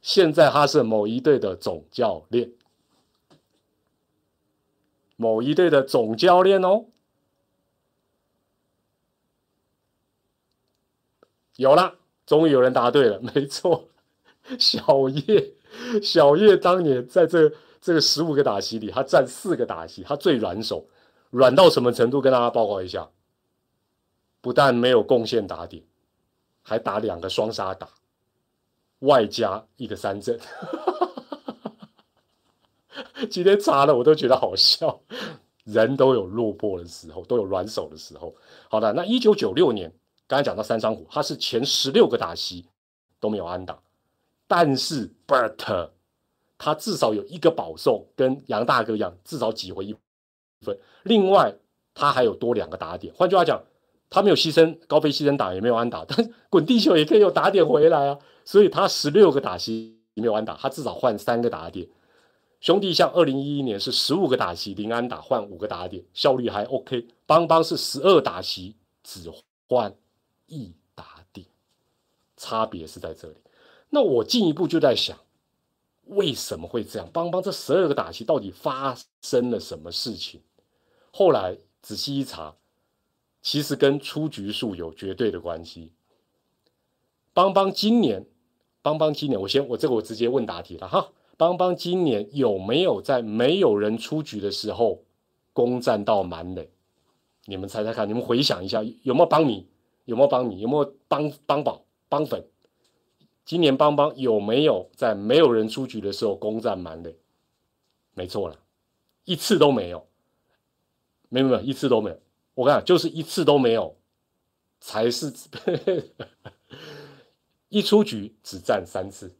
[0.00, 2.52] 现在他是某一队的总教练。
[5.16, 6.84] 某一队的总教练哦，
[11.56, 13.88] 有了，终于有人答对了， 没错，
[14.58, 15.52] 小叶，
[16.02, 20.84] 小叶当年在这这个十五个打席里，他占四个打席，他最软手，
[21.30, 22.20] 软到什么程度？
[22.20, 23.08] 跟大家报告一下，
[24.40, 25.82] 不但没有贡献打点，
[26.62, 27.88] 还打两个双杀打，
[29.00, 30.38] 外加一个三振。
[33.30, 35.00] 今天查了，我都觉得好笑。
[35.64, 38.34] 人都有落魄的时候，都有软手的时候。
[38.68, 39.92] 好的，那一九九六年，
[40.28, 42.66] 刚才讲到三张虎，他是前十六个打席
[43.20, 43.78] 都没有安打，
[44.48, 45.90] 但是 Bert
[46.58, 49.96] 他至少有一个保送，跟杨大哥一样，至少挤回一
[50.64, 50.78] 分。
[51.04, 51.54] 另外，
[51.94, 53.12] 他还有多两个打点。
[53.14, 53.62] 换句话讲，
[54.08, 58.18] 他没有牺牲高飞牺牲打，也没有安打，但滚地球也可以有打点回来啊。
[58.44, 61.86] 所以他十六个打席没有安打，他至少换三个打点。
[62.60, 67.06] 兄弟像二零一一年是十五个打席零安打换五个打点，效率还 OK。
[67.26, 69.30] 邦邦是十二打席只
[69.68, 69.94] 换
[70.46, 71.46] 一打点，
[72.36, 73.36] 差别是在这里。
[73.90, 75.18] 那我进一步就在想，
[76.04, 77.08] 为什么会这样？
[77.12, 80.42] 邦邦这十二个打席到底发生了什么事情？
[81.12, 82.56] 后来仔细一查，
[83.40, 85.92] 其实跟出局数有绝对的关系。
[87.32, 88.26] 邦邦今年，
[88.82, 91.12] 邦邦今年，我先我这个我直接问答题了哈。
[91.36, 95.04] 邦邦今年有没有在没有人出局的时候
[95.52, 96.70] 攻占到满垒？
[97.44, 99.68] 你们猜猜看，你们回想一下，有没有帮你？
[100.06, 100.60] 有没有帮你？
[100.60, 102.42] 有没有帮帮宝帮粉？
[103.44, 107.14] 今年帮帮有没有在没有人出局的时候攻占满垒？
[108.14, 108.56] 没错了，
[109.24, 110.06] 一次都没有，
[111.28, 112.18] 没有没有一次都没有。
[112.54, 113.94] 我看就是一次都没有，
[114.80, 115.30] 才是
[117.68, 119.30] 一出局只占三次。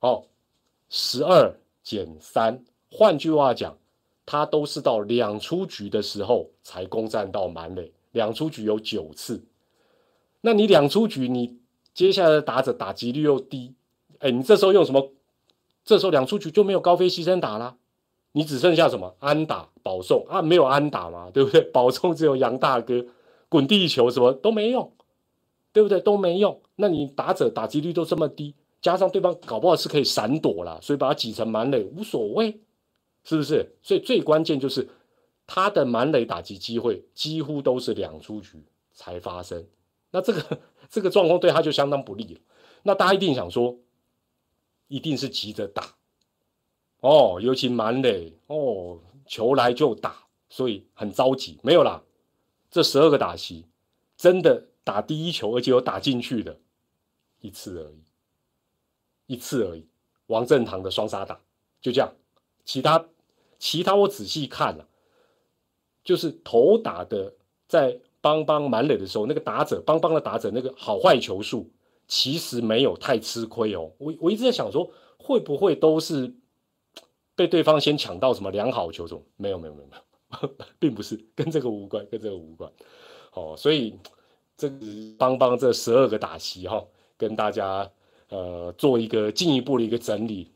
[0.00, 0.24] 哦。
[0.94, 1.50] 十二
[1.82, 3.78] 减三，换句话讲，
[4.26, 7.90] 他都是到两出局的时候才攻占到满垒。
[8.10, 9.42] 两出局有九次，
[10.42, 11.56] 那你两出局，你
[11.94, 13.74] 接下来的打者打击率又低，
[14.18, 15.10] 哎，你这时候用什么？
[15.84, 17.76] 这时候两出局就没有高飞牺牲打啦，
[18.32, 20.42] 你只剩下什么安打保送啊？
[20.42, 21.60] 没有安打嘛，对不对？
[21.72, 23.04] 保送只有杨大哥
[23.48, 24.92] 滚地球什么都没用，
[25.72, 26.00] 对不对？
[26.00, 26.60] 都没用。
[26.76, 28.54] 那你打者打击率都这么低。
[28.80, 32.60] 加上对方搞不好是可以闪躲了，所以把它挤成满垒无所谓，
[33.22, 33.76] 是不是？
[33.80, 34.88] 所以最关键就是
[35.46, 38.60] 他的满垒打击机会几乎都是两出局
[38.92, 39.64] 才发生，
[40.12, 42.40] 那这个这个状况对他就相当不利了。
[42.84, 43.76] 那大家一定想说，
[44.88, 45.94] 一定是急着打
[47.00, 51.58] 哦，尤其满垒哦，球来就打，所以很着急。
[51.62, 52.02] 没有啦，
[52.70, 53.66] 这十二个打席
[54.16, 56.58] 真的打第一球，而且有打进去的
[57.40, 58.02] 一次而已。
[59.26, 59.86] 一次而已，
[60.26, 61.40] 王振堂的双杀打
[61.80, 62.12] 就这样，
[62.64, 63.06] 其他
[63.58, 64.86] 其他我仔细看了，
[66.04, 67.32] 就是头打的
[67.66, 71.70] 在邦邦满垒的时候，那个打者邦邦的打者那个好坏球数
[72.08, 73.92] 其实没有太吃亏哦。
[73.98, 76.32] 我我一直在想说，会不会都是
[77.36, 79.22] 被对方先抢到什么良好球种？
[79.36, 79.96] 没有没有没有没
[80.40, 82.72] 有， 并不是跟这个无关，跟这个无关。
[83.34, 83.98] 哦，所以
[84.56, 84.76] 这个
[85.18, 86.82] 邦邦这十二个打席哈，
[87.18, 87.90] 跟大家。
[88.28, 90.50] 呃，做一个进一步的一个整理，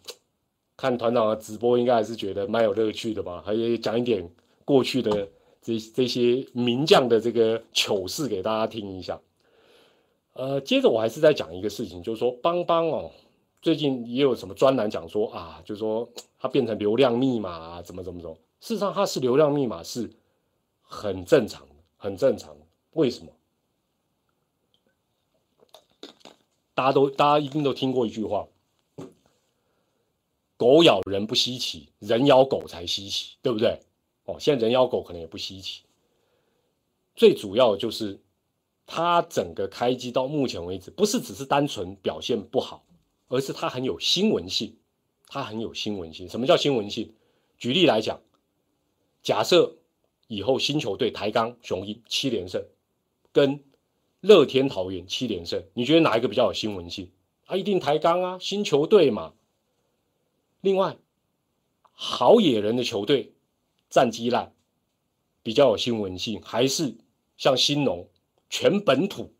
[0.79, 3.43] 看团长的直播应该还是觉得蛮有乐趣的吧？
[3.45, 4.27] 还有讲一点
[4.65, 5.29] 过去的
[5.67, 9.21] 这这些名将的这个糗事给大家听一下。
[10.35, 13.11] 呃，接着我还是在讲一个事情，就是说邦邦哦，
[13.61, 18.37] 最近也有什么专栏讲说啊，就是说它变成流量密码啊，怎么怎么怎么？
[18.61, 20.09] 事实上它是流量密码是
[20.83, 22.57] 很正常的，很正常。
[22.93, 23.33] 为什么？
[26.75, 28.47] 大家都，大家一定都听过一句话
[30.57, 33.81] ：“狗咬人不稀奇，人咬狗才稀奇，对不对？”
[34.27, 35.83] 哦，现在人咬狗可能也不稀奇。
[37.15, 38.21] 最主要就是，
[38.85, 42.85] 它整个开机到目前为止，不是只是单纯表现不好，
[43.29, 44.77] 而是它很有新闻性。
[45.29, 46.29] 它很有新闻性。
[46.29, 47.13] 什么叫新闻性？
[47.59, 48.21] 举例来讲，
[49.23, 49.77] 假设
[50.29, 52.65] 以后新球队抬杠雄鹰七连胜，
[53.33, 53.65] 跟
[54.21, 57.11] 乐天桃园七连胜，你觉得哪一个比较有新闻性？
[57.47, 59.33] 啊，一定台钢啊，新球队嘛。
[60.61, 60.97] 另外，
[61.93, 63.33] 好野人的球队
[63.89, 64.53] 战绩烂，
[65.43, 66.97] 比较有新闻性，还是
[67.37, 68.09] 像新农
[68.51, 69.33] 全本土，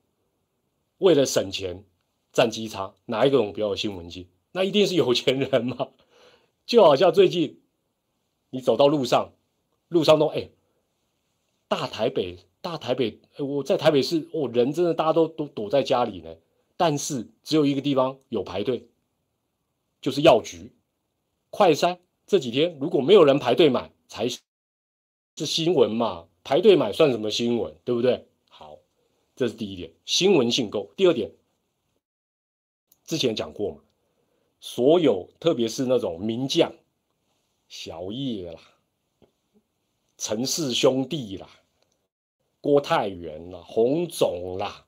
[0.99, 1.85] 为了省钱
[2.33, 4.29] 战绩差，哪一种比较有新闻性？
[4.53, 5.89] 那一定是有钱人嘛。
[6.67, 7.61] 就好像最近
[8.51, 9.33] 你走到路上，
[9.89, 10.51] 路上都哎，
[11.69, 16.35] 大台北，大台北，我在台北市，哦，人真的大家都都躲在家里呢。
[16.77, 18.89] 但是只有一个地方有排队，
[20.01, 20.73] 就是药局、
[21.51, 21.99] 快筛。
[22.27, 24.39] 这几天如果没有人排队买，才是
[25.47, 26.27] 新闻嘛？
[26.45, 27.75] 排队买算什么新闻？
[27.85, 28.27] 对不对？
[28.49, 28.79] 好，
[29.35, 30.91] 这是第一点，新闻性够。
[30.97, 31.31] 第二点，
[33.05, 33.79] 之前讲过嘛，
[34.61, 36.73] 所有特别是那种名将，
[37.69, 38.61] 小叶啦、
[40.17, 41.49] 陈氏兄弟啦、
[42.61, 44.85] 郭泰源啦、洪总啦。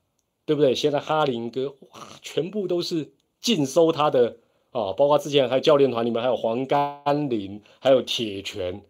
[0.46, 0.74] 对不对？
[0.74, 4.38] 现在哈林哥哇，全部都是尽收他的
[4.70, 8.82] 啊，包括之前还有教练团里面还有黄甘霖，还有铁拳，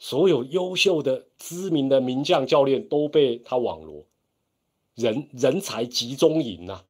[0.00, 4.04] 所有优秀的知名的名将教练都被他网罗，
[4.96, 6.82] 人人才集中营呐，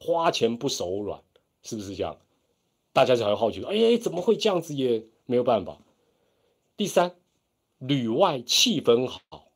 [0.00, 1.22] 花钱不手软，
[1.62, 2.18] 是不是这样？
[2.92, 4.74] 大家才会好奇说，哎，怎么会这样子？
[4.74, 5.78] 也没有办法。
[6.76, 7.14] 第三，
[7.78, 9.46] 旅外气氛好，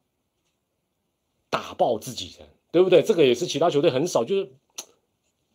[1.50, 2.48] 打爆自己人。
[2.70, 3.02] 对不对？
[3.02, 4.52] 这个也是其他球队很少，就是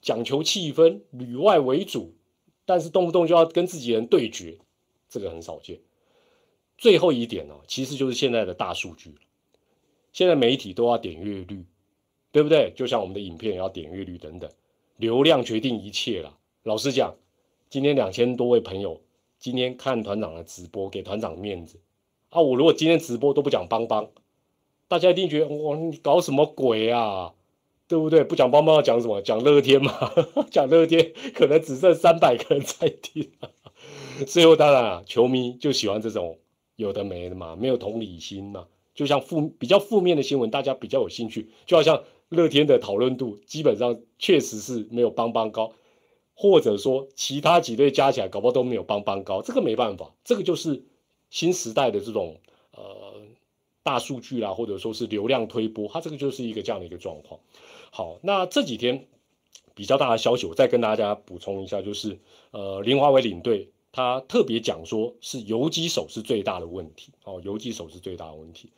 [0.01, 2.11] 讲求气氛，旅外为主，
[2.65, 4.57] 但是动不动就要跟自己人对决，
[5.07, 5.79] 这个很少见。
[6.77, 9.15] 最后一点呢，其实就是现在的大数据
[10.11, 11.65] 现在媒体都要点阅率，
[12.31, 12.71] 对不对？
[12.75, 14.49] 就像我们的影片也要点阅率等等，
[14.97, 16.37] 流量决定一切了。
[16.63, 17.15] 老实讲，
[17.69, 19.01] 今天两千多位朋友
[19.39, 21.79] 今天看团长的直播，给团长面子
[22.29, 22.41] 啊！
[22.41, 24.09] 我如果今天直播都不讲邦邦。
[24.87, 27.33] 大家一定觉得哇，你搞什么鬼啊？
[27.87, 28.23] 对不对？
[28.23, 29.21] 不讲邦邦要讲什么？
[29.21, 29.91] 讲乐天嘛？
[30.51, 33.31] 讲乐天可能只剩三百个人在听。
[34.27, 36.37] 最后当然啊，球迷就喜欢这种
[36.75, 38.67] 有的没的嘛，没有同理心嘛。
[38.93, 41.49] 就像负比较负面的新闻，大家比较有兴趣。
[41.65, 45.73] 就好像乐天的讨论度基本上确实是没有邦邦高，
[46.33, 49.41] 或者说其他几队加起来搞不好都没有邦邦高。
[49.41, 50.83] 这个没办法，这个就是
[51.29, 52.37] 新时代的这种
[52.71, 53.13] 呃。
[53.85, 57.37] 大数据啦，或者说是流量推波，它这个就是一个这样的一个状况。
[57.91, 59.07] 好，那这几天
[59.75, 62.17] 比较大的消息，我再跟大家补充一下，就是
[62.51, 67.13] 呃，林华为领队他特别讲说，是游击手是最大的问题。
[67.23, 68.69] 哦，游击手是最大的问题。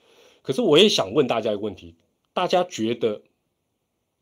[0.44, 1.96] 可是我也想问大家一个问题：
[2.34, 3.24] 大家觉得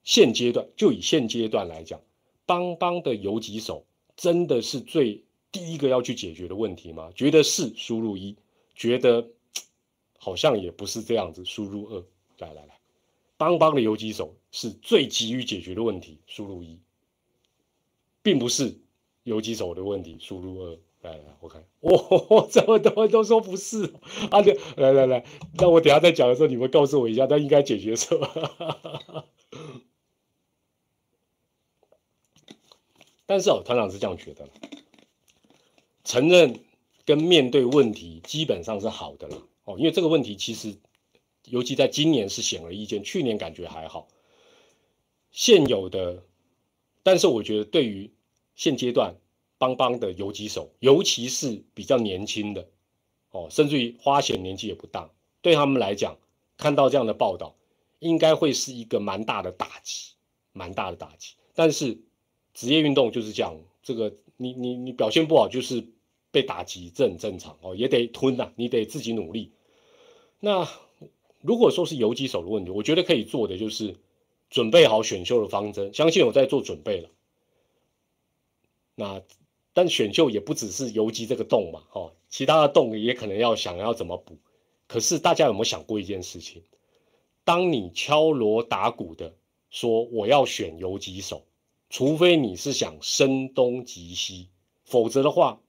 [0.06, 1.99] 现阶段就以现阶段来讲，
[2.45, 7.12] 邦邦的游击手真的是最第一个要去解决的问题吗？
[7.13, 8.36] 觉得是，输入一；
[8.73, 9.27] 觉得。
[10.25, 12.01] 好像也不是这样子，输入二，
[12.38, 12.79] 来来来，
[13.36, 16.79] 邦邦的游击手是最急于解决的问题，输入一，
[18.21, 18.73] 并不是
[19.23, 23.93] 游击手的问题，输入二，来来，我看，哇， 这么多人都说不是，
[24.29, 24.41] 啊，
[24.77, 29.25] 来来来，那我等下再讲的时候，你们告诉我一下，他应该解决什么？
[33.25, 34.49] 但是哦，团长是这样觉得，
[36.03, 36.59] 承认
[37.05, 39.47] 跟面对问题基本上是好的了。
[39.63, 40.75] 哦，因为这个问题其实，
[41.45, 44.09] 尤其在今年是显而易见，去年感觉还好。
[45.31, 46.25] 现有的，
[47.01, 48.12] 但是我觉得对于
[48.55, 49.15] 现阶段
[49.57, 52.67] 邦邦的游击手，尤其是比较年轻的，
[53.31, 55.09] 哦，甚至于花钱年纪也不大，
[55.41, 56.17] 对他们来讲，
[56.57, 57.55] 看到这样的报道，
[57.99, 60.13] 应该会是一个蛮大的打击，
[60.51, 61.35] 蛮大的打击。
[61.55, 61.97] 但是
[62.53, 65.85] 职业运动就是这样，这个你你你表现不好就是。
[66.33, 69.51] 被打击这很正常哦，也得吞呐，你得自己努力。
[70.39, 70.67] 那
[71.41, 73.95] 如果说是游击手的问题，我觉得可以做的就是
[74.49, 77.09] 准备好选秀的方针，相信我在做准备了。
[78.95, 79.21] 那
[79.73, 84.38] 但选秀也不只是游击这个洞嘛，哦，其他的洞也可能要想要怎么补。
[84.88, 86.63] 可是大家有没有想过一件事情？
[87.43, 89.36] 当你敲锣打鼓的
[89.69, 91.45] 说我要选游击手，
[91.89, 94.49] 除非你是想声东击西，
[94.84, 95.59] 否则的话。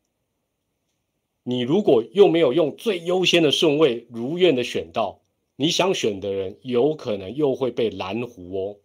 [1.46, 5.20] 你如果又没有用最优先的顺位如愿的选到
[5.56, 8.76] 你想选的人，有可能又会被拦湖哦。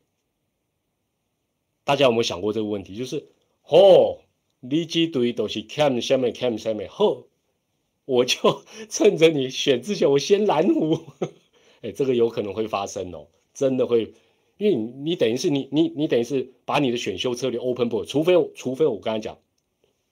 [1.86, 2.98] 大家有没有想过这个问题？
[2.98, 3.30] 就是
[3.64, 4.20] 哦，
[4.60, 7.28] 你几堆都是 cam 下面 cam 下面，后
[8.06, 11.00] 我就 趁着你选之前，我先蓝湖。
[11.82, 14.14] 哎，这个有可能会发生哦，真的会，
[14.58, 19.38] 因为你你等于是你你你等于是把你的选秀策略 open book，除非除非我刚才讲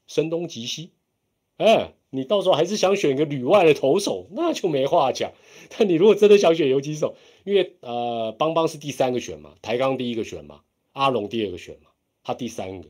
[0.07, 0.91] 声东击西，
[1.57, 1.93] 哎。
[2.09, 5.33] 你到时候还是想选一个旅外的投手，那就没话讲。
[5.77, 10.61] 但你如果真的想选游击手，因为呃，邦邦是第三个选嘛，台钢第一个选嘛，
[10.93, 11.89] 阿龙第二个选嘛，
[12.23, 12.87] 他第三个。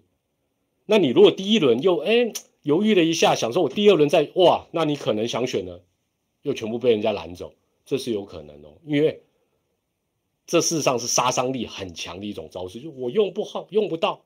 [0.87, 2.33] 那你如果第一轮又哎
[2.63, 5.83] 犹豫了一下，想说我第二轮再哇，那你可能想选的
[6.41, 7.53] 又全部被人家拦走，
[7.85, 8.73] 这是有可能哦。
[8.85, 9.21] 因为
[10.47, 14.21] 这事实上是杀伤力很强的一种招式，就我用不好，用不到。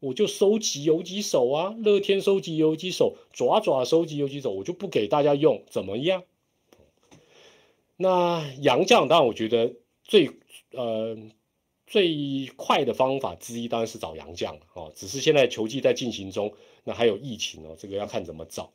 [0.00, 6.22] 我就收集游击手啊，乐天收集游击手，爪爪收集游击手，我就不给大家用，怎么样？
[7.98, 10.30] 那杨将当然，我觉得最
[10.72, 11.18] 呃
[11.90, 18.72] 最快的方法之一当然是找杨将哦，只是现在球季在进行中，那还有疫情哦，这个要看怎么找。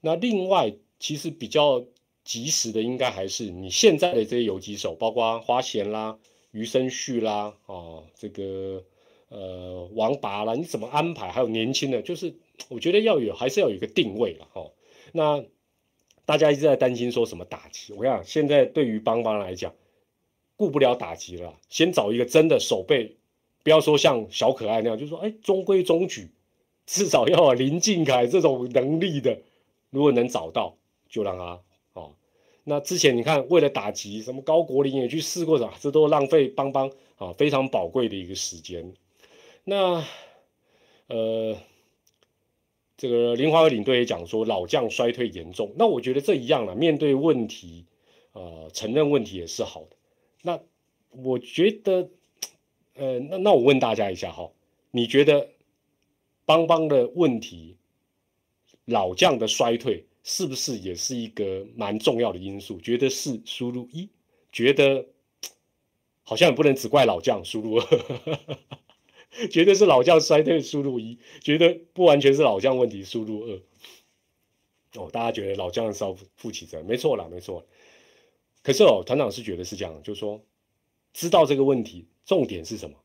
[0.00, 1.84] 那另外，其实比较
[2.24, 6.18] 及时的，应该还是你现在的这些游击手，包括花贤啦、
[6.50, 8.82] 余生旭啦，哦，这个。
[9.28, 11.32] 呃，王拔啦，你怎么安排？
[11.32, 12.32] 还有年轻的，就是
[12.68, 14.70] 我觉得要有，还是要有一个定位了哈。
[15.10, 15.44] 那
[16.24, 19.74] 大家一直在担心说什么打击，我讲现在对于邦邦来讲，
[20.56, 23.16] 顾不了打击了，先找一个真的守备，
[23.62, 26.30] 不要说像小可爱那样，就说哎中规中矩，
[26.86, 29.38] 至少要有林敬凯这种能力的，
[29.90, 30.76] 如果能找到，
[31.08, 31.60] 就让他
[31.92, 32.12] 哦。
[32.64, 38.94] 那之前你看，为了打击，什么高国林也去试过啥，这都浪费邦邦啊非常宝贵的一个时间。
[39.64, 40.04] 那，
[41.08, 41.56] 呃，
[42.96, 45.72] 这个林华和领队也讲说老将衰退严重。
[45.76, 47.84] 那我觉得这一样了，面对问题，
[48.32, 49.95] 呃，承认问题也是好的。
[50.46, 50.60] 那
[51.10, 52.08] 我觉得，
[52.94, 54.52] 呃，那那我问大家一下哈，
[54.92, 55.50] 你觉得
[56.44, 57.76] 邦邦的问题，
[58.84, 62.80] 老将的衰退是不是也是一个蛮重要的因素？
[62.80, 64.08] 觉得是输入一，
[64.52, 65.06] 觉得
[66.22, 67.84] 好像也不能只怪老将输入二。
[69.50, 73.60] 绝对是老将衰退，输入一；觉得不完全是老将问题，输入二。
[74.94, 77.66] 哦，大家觉得老将是要负起责任，没错啦，没错。
[78.66, 80.42] 可是哦，团长是觉得是这样，就是说，
[81.12, 82.96] 知道这个问题，重点是什么？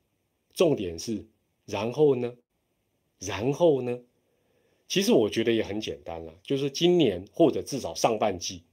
[0.55, 1.23] 重点是，
[1.67, 2.33] 然后呢？
[3.19, 3.99] 然后呢？
[4.87, 8.63] 其实我觉得也很简单了，就是今年或者至少上半季，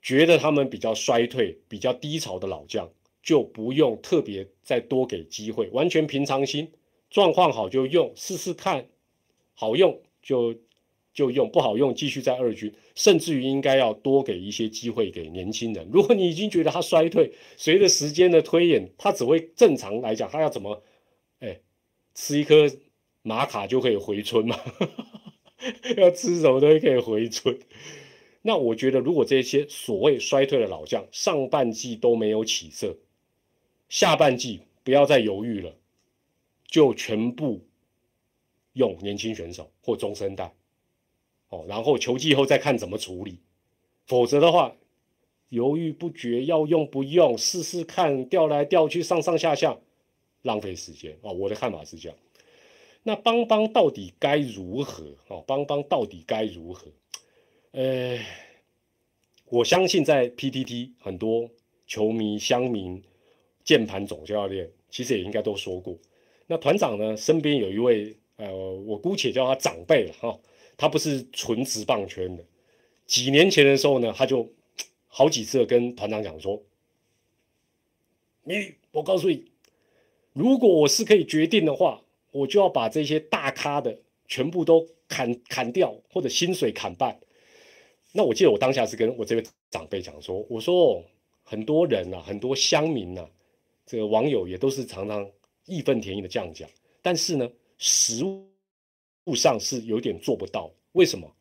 [0.00, 2.88] 觉得他们比较衰退、比较低潮的老将。
[3.20, 6.70] 就不用特别再多给机会，完全平常心，
[7.10, 8.86] 状况好就用试试看，
[9.54, 10.54] 好用就
[11.12, 15.88] 就用，不好用继续在二军，甚至于应该要多给一些机会给年轻人。
[15.92, 20.82] 如果你已经觉得他衰退，随着时间的推演，他只会正常来讲，他要怎么，
[21.40, 21.60] 哎，
[22.14, 22.70] 吃一颗
[23.22, 24.58] 玛卡就可以回春嘛？
[25.96, 27.58] 要吃什么东西可以回春？
[28.42, 32.98] 那我觉得，如果这些所谓衰退的老将上半季都没有起色，
[33.88, 35.74] 下半季不要再犹豫了，
[36.66, 37.66] 就全部
[38.74, 40.54] 用年轻选手或中生代，
[41.54, 43.38] 哦，然后球季后再看怎么处理。
[44.06, 44.76] 否则的话，
[45.50, 49.78] 犹豫不决，要用不用，试试看，调来调去，上上下下，
[50.42, 51.30] 浪费时间啊！
[51.30, 52.18] 我的看法是这样。
[53.02, 55.04] 那邦邦到底该如何？
[55.28, 56.86] 哦，邦邦到底该如何？
[57.70, 58.18] 呃，
[59.50, 61.48] 我相信在 PTT 很多
[61.86, 63.02] 球迷乡民。
[63.64, 65.96] 键盘总教练其实也应该都说过，
[66.46, 67.16] 那团长呢？
[67.16, 70.38] 身边有一位呃，我姑且叫他长辈了哈，
[70.84, 72.44] 他不是纯职棒圈的。
[73.06, 74.46] 几年前的时候呢，他就
[75.06, 76.62] 好几次跟团长讲说
[78.44, 79.50] ：“你，我告诉你，
[80.34, 87.18] 如果我是可以决定的话，我就要把这些大咖的全部都砍砍掉，或者薪水砍半。”
[88.12, 91.02] 那我记得我当下是跟我这位长辈讲说：“我说
[91.44, 93.26] 很多人呐，很多乡民呐。”
[93.86, 95.26] 这个网友也都是常常
[95.64, 96.68] 义愤填膺的这样讲，
[97.00, 98.22] 但是呢，实
[99.24, 100.72] 物上是有点做不到。
[100.92, 101.34] 为什么？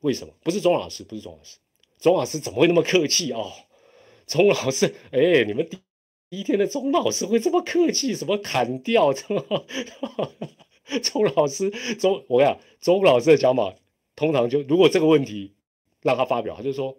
[0.00, 0.34] 为什么？
[0.42, 1.58] 不是钟老师，不是钟老师，
[1.98, 3.52] 钟老师怎么会那么客气哦？
[4.26, 5.78] 钟老师，哎，你们第
[6.30, 8.14] 一天的钟老师会这么客气？
[8.14, 9.12] 什么砍掉？
[9.14, 9.36] 钟
[11.34, 13.74] 老师，钟，我讲钟老师的讲法，
[14.16, 15.54] 通常就如果这个问题
[16.02, 16.96] 让他发表，他就说：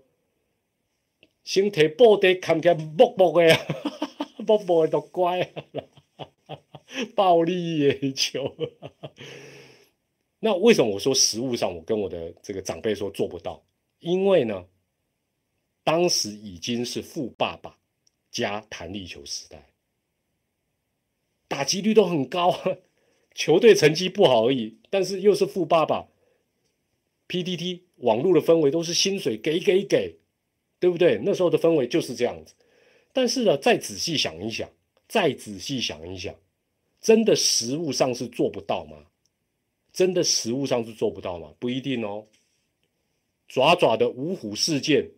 [1.44, 3.58] 身体布的看起来木木的呀。
[4.46, 5.52] 波波都乖，
[7.16, 8.56] 暴力野球。
[10.46, 13.66] 那为什么我说实物上，我跟我的这个长辈说做不到？
[13.98, 14.68] 因为呢，
[15.84, 17.80] 当时已经是富爸爸
[18.30, 19.74] 加弹力球时代，
[21.48, 22.56] 打击率都很高，
[23.34, 24.78] 球队成绩不好而已。
[24.92, 26.10] 但是又是富爸爸
[27.28, 30.18] ，PTT 网络的氛围都是薪水给给给，
[30.80, 31.20] 对不对？
[31.24, 32.54] 那时候的氛围就是这样子。
[33.12, 34.70] 但是呢，再仔细想一想，
[35.08, 36.36] 再仔细想一想，
[37.02, 39.08] 真的实物上是做不到吗？
[39.96, 41.54] 真的实物上是做不到吗？
[41.58, 42.26] 不一定哦。
[43.48, 45.10] 爪爪的五虎事件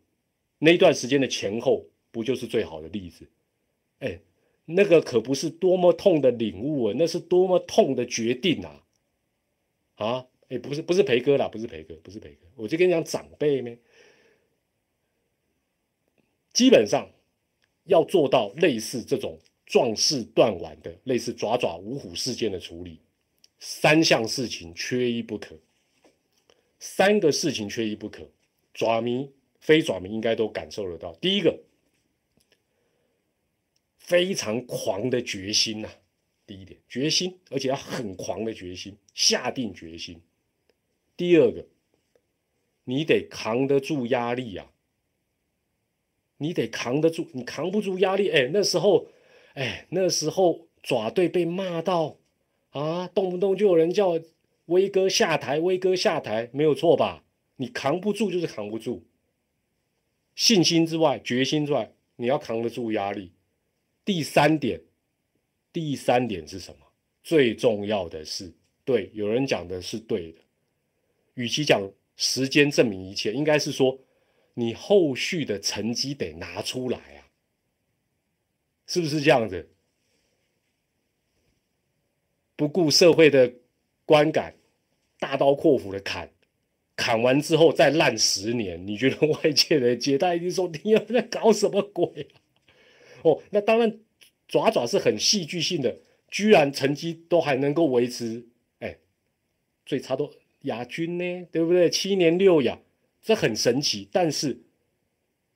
[0.60, 3.28] 那段时间的前后，不就是最好的例子？
[3.98, 4.20] 哎，
[4.66, 8.84] 那个可不是多么痛的领悟啊，那是多么痛的决定啊！
[9.96, 13.76] 啊，哎，不是不是培哥啦，不是培哥，不是培哥，我就跟你讲长辈呢，
[16.54, 17.10] 基本上
[17.86, 23.00] 要做到类似这种壮士断腕的类似爪爪五虎事件的处理。
[23.60, 25.58] 三项事情缺一不可，
[26.80, 28.30] 三个事情缺一不可。
[28.74, 31.14] 爪迷、非爪迷应该都感受得到。
[31.16, 31.60] 第一个，
[33.98, 35.90] 非常狂的决心呐，
[36.46, 40.22] 第一点，决心，而且要很狂的决心，下定决心。
[41.16, 41.66] 第二个，
[42.84, 44.70] 你得扛得住压力呀，
[46.38, 49.08] 你得扛得住，你扛不住压力，哎，那时候，
[49.56, 52.20] 哎，那时候爪队被骂到。
[52.72, 54.20] 啊，动不动就有人叫
[54.66, 57.24] 威哥下台，威哥下台，没有错吧？
[57.56, 59.04] 你扛不住就是扛不住。
[60.36, 63.32] 信心之外，决心之外，你要扛得住压力。
[64.06, 64.82] 第三点，
[65.74, 66.86] 第三点是什么？
[67.24, 68.54] 最重要的是，
[68.86, 70.40] 对，有人讲的是对的。
[71.34, 71.82] 与其讲
[72.16, 73.98] 时间证明一切，应该是说
[74.54, 77.28] 你后续的成绩得拿出来啊，
[78.86, 79.68] 是不是这样子？
[82.58, 83.54] 不顾社会的
[84.04, 84.56] 观感，
[85.20, 86.30] 大刀阔斧的砍，
[86.96, 92.28] 砍完之后再烂十年，你觉得外界的接待一定说你在搞什么鬼？
[93.22, 94.00] 哦，那当然，
[94.48, 95.98] 爪爪是很戏剧性的，
[96.30, 98.48] 居然成绩都还能够维持，
[98.80, 98.98] 哎，
[99.86, 101.90] 最差都亚军呢，对不对？
[101.90, 102.80] 七年六亚，
[103.22, 104.10] 这很神奇。
[104.12, 104.60] 但是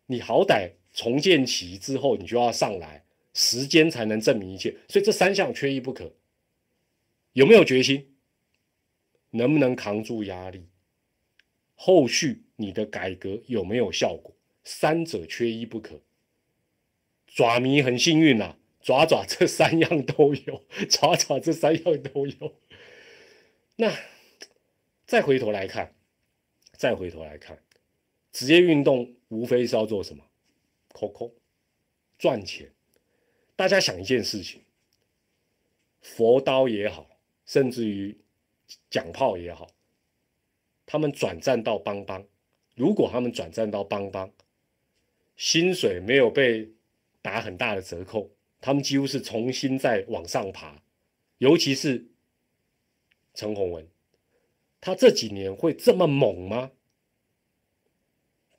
[0.05, 4.75] 你好歹重建期之后，你就要上来，时间才能证明一切。
[4.87, 6.13] 所以这三项缺一不可。
[7.33, 8.13] 有没有决心？
[9.31, 10.67] 能不能扛住压力？
[11.75, 14.35] 后续你的改革有没有效果？
[14.63, 16.01] 三者缺一不可。
[17.25, 22.59] 爪迷很幸运呐，爪爪这三样都有，爪爪这三样都有。
[23.77, 23.97] 那
[25.05, 25.95] 再回头来看，
[26.73, 27.63] 再回头来看，
[28.33, 30.25] 职业运动无非是要做什么？
[30.89, 31.33] 扣扣
[32.17, 32.73] 赚钱。
[33.55, 34.63] 大家想一件事情，
[36.01, 37.09] 佛刀也好。
[37.51, 38.17] 甚至于
[38.89, 39.67] 讲炮也好，
[40.85, 42.25] 他们转战到邦邦，
[42.75, 44.31] 如果他们转战到邦邦，
[45.35, 46.71] 薪水没有被
[47.21, 48.31] 打很大的折扣，
[48.61, 50.81] 他们几乎是重新再往上爬。
[51.39, 52.07] 尤其是
[53.33, 53.85] 陈宏文，
[54.79, 56.71] 他这几年会这么猛吗？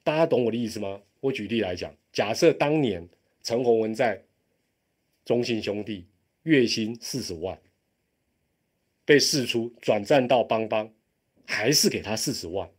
[0.02, 1.00] 大家懂我的意思吗？
[1.20, 3.08] 我举例来讲，假设当年
[3.42, 4.22] 陈宏文在
[5.24, 6.06] 中信兄弟
[6.42, 7.58] 月薪四十万。
[9.12, 10.90] 被释出，转战到邦邦，
[11.44, 12.70] 还是给他四十万？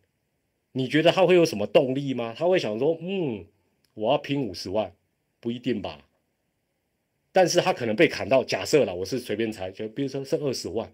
[0.71, 2.33] 你觉得他会有什么动力吗？
[2.35, 3.45] 他会想说：“嗯，
[3.93, 4.91] 我要拼五十万，
[5.39, 6.07] 不一定吧。”
[7.31, 10.91] 但是他可能被砍到，假设了，我是随便猜，就比如说剩二十万，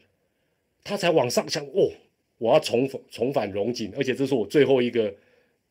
[0.83, 1.89] 他才往上想：“哦，
[2.37, 5.15] 我要重返重返荣景，而且这是我最后一个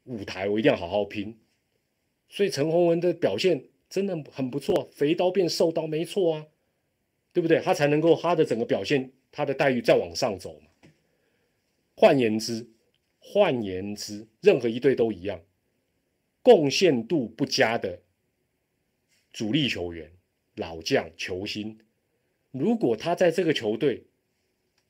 [0.04, 1.36] 舞台，我一定要好好拼。”
[2.30, 6.46] 所以陈宏文的表现真的很不错，肥刀变瘦刀，没错啊，
[7.34, 7.60] 对不对？
[7.60, 9.12] 他才能够他的整个表现。
[9.31, 10.66] 他的待遇再往上走嘛？
[11.95, 12.66] 换言之，
[13.18, 15.41] 换言之，任何一队都一样，
[16.43, 18.01] 贡献度不佳的
[19.33, 20.11] 主力球员、
[20.55, 21.79] 老将、球星，
[22.51, 24.05] 如果他在这个球队，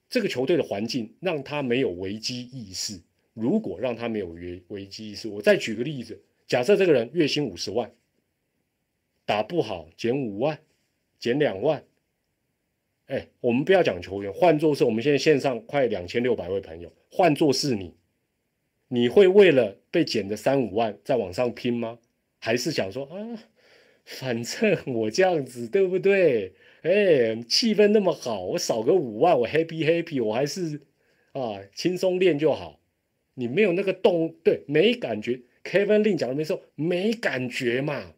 [0.09, 3.01] 这个球队的环境让他没有危机意识，
[3.35, 7.91] 如果让他没有危危机意识，我再举个例子，假设这个人月薪五十万，
[9.25, 10.59] 打不好减五万，
[11.19, 11.83] 减两万。
[13.09, 17.95] 哎，我们不要讲球员，换作是我们现在线上快两千六百位朋友，换作是你，
[18.89, 21.99] 你会为了被减的三五万再往上拼吗？
[22.39, 23.43] 还是想说啊，
[24.05, 26.55] 反正 我这样子对不对？
[26.83, 30.83] 哎，气氛那么好，我少个五万，我 happy happy，我还是
[31.33, 32.79] 啊轻松练就好。
[33.35, 35.41] 你没有那个动，对，没感觉。
[35.65, 38.15] Kevin Lin 讲的没错，没感觉嘛，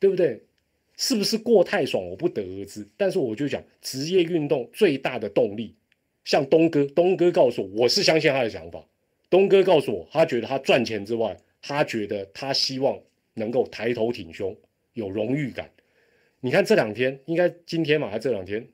[0.00, 0.47] 对不对？
[0.98, 2.04] 是不是过太爽？
[2.06, 2.86] 我不得而知。
[2.96, 5.74] 但是我就讲，职业运动最大的动力，
[6.24, 8.84] 像东哥，东哥告诉我，我是相信他的想法。
[9.30, 13.00] 东哥告诉我，他觉得他赚钱之外，他觉得他希望
[13.34, 14.54] 能够抬头挺胸，
[14.94, 15.70] 有荣誉感。
[16.40, 18.68] 你看这两天，应该今天嘛，还这两天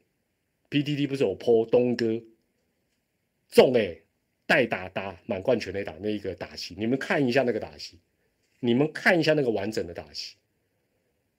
[0.70, 2.22] ，PDD 不是有 po 东哥
[3.50, 3.98] 中哎，
[4.46, 7.98] 代打打满贯全垒打那一个打戏，你们看一下那个打戏，
[8.60, 10.36] 你们看一下那个完整的打戏。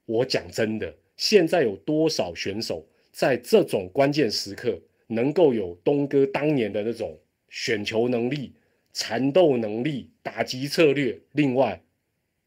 [0.06, 7.18] 我讲真的，现在有多少选手在这种关键时刻能够有东哥当年的那种
[7.50, 8.54] 选球能力、
[8.94, 11.82] 缠斗能力、打击策略，另外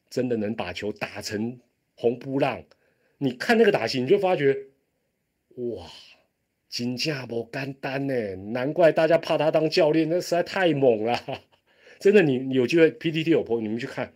[0.09, 1.59] 真的能把球打成
[1.95, 2.63] 红布浪。
[3.19, 4.57] 你看那个打戏，你就发觉，
[5.57, 5.87] 哇，
[6.69, 11.21] 金价不干单呢，难怪大家怕他当教练，那实在太猛了。
[11.99, 14.13] 真的，你有机会 PTT 有播，你们去看，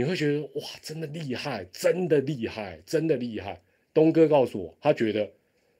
[0.00, 3.60] 你会觉得哇，真的厉害，真的厉害，真的厉害。
[3.92, 5.30] 东哥告诉我，他觉得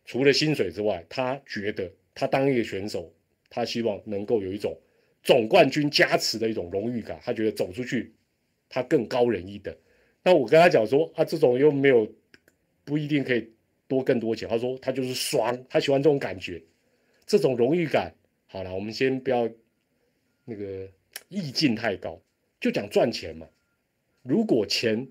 [0.04, 3.10] 除了薪水之外，他觉得他当一个选手，
[3.48, 4.78] 他希望能够有一种
[5.22, 7.18] 总冠军加持的一种荣誉感。
[7.24, 8.12] 他觉得走出去，
[8.68, 9.74] 他更高人一等。
[10.22, 12.06] 那我跟他讲说，啊，这种又没有
[12.84, 13.50] 不一定可以
[13.88, 14.46] 多更多钱。
[14.46, 16.62] 他说他就是爽，他喜欢这种感觉，
[17.24, 18.14] 这种荣誉感。
[18.48, 19.48] 好了，我们先不要
[20.44, 20.86] 那个。
[21.28, 22.20] 意境太高，
[22.60, 23.46] 就讲赚钱嘛。
[24.22, 25.08] 如果钱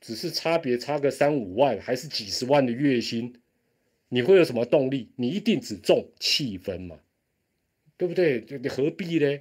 [0.00, 3.40] 只是差别差个三五万，还是几十万的月薪，
[4.08, 5.10] 你会有什么动力？
[5.16, 7.00] 你一定只重气氛嘛，
[7.96, 8.44] 对不对？
[8.62, 9.40] 你何必呢？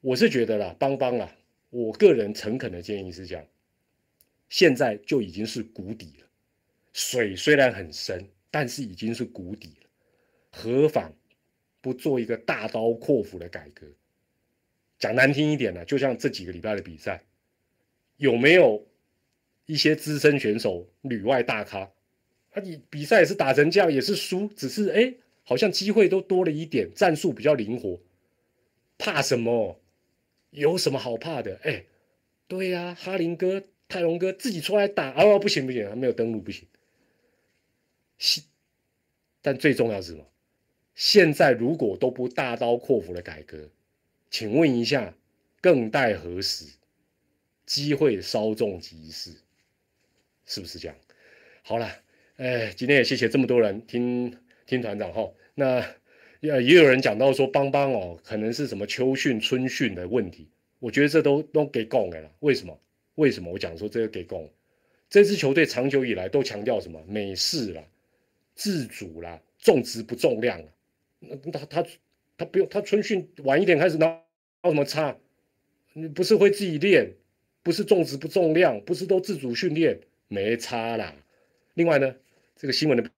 [0.00, 1.36] 我是觉得啦，邦邦啦，
[1.70, 3.46] 我个人诚恳的建议是这样：
[4.48, 6.26] 现在就已经是谷底了，
[6.92, 9.86] 水虽然很深，但是已经是谷底了，
[10.50, 11.14] 何妨
[11.80, 13.86] 不做一个大刀阔斧的改革？
[14.98, 17.22] 讲难听一点呢，就像这几个礼拜的比赛，
[18.22, 18.86] 有没有
[19.66, 21.80] 一些资深选手、旅外大咖？
[22.52, 25.12] 啊，你比赛也是打成这样，也是输，只是哎，
[25.42, 28.00] 好像机会都多了一点，战术比较灵活，
[28.96, 29.80] 怕什么？
[30.50, 31.58] 有什么好怕的？
[31.64, 31.84] 哎，
[32.46, 36.68] 对呀，哈林哥、泰隆哥自己出来打，哦，不行不行，还没有登录，不行。
[38.18, 38.44] 现，
[39.40, 40.24] 但最重要是什么？
[40.94, 43.68] 现在如果都不大刀阔斧的改革。
[44.30, 45.12] 请问一下，
[45.60, 46.66] 更待何时？
[47.72, 49.30] 机会稍纵即逝，
[50.44, 50.96] 是不是这样？
[51.62, 51.90] 好了，
[52.36, 55.32] 哎，今天也谢谢这么多人听听团长哈。
[55.54, 55.80] 那
[56.40, 60.46] 也也有人讲到说，邦邦哦，可能是什么秋训、春训的问题。
[60.80, 62.30] 我觉得这都都给供的了。
[62.40, 62.78] 为什么？
[63.14, 63.50] 为什么？
[63.50, 64.52] 我讲说这个给供。
[65.08, 67.02] 这支球队长久以来都强调什么？
[67.08, 67.82] 美式啦，
[68.54, 70.62] 自主啦，重质不重量
[71.20, 71.86] 那他他。
[72.36, 74.20] 他不用，他春训晚一点开始，那
[74.64, 75.16] 有什么差？
[75.92, 77.12] 你不是会自己练，
[77.62, 81.14] 不是重质不重量，不是都自主训练，没差啦。
[81.74, 82.14] 另外呢，
[82.56, 83.10] 这个新闻的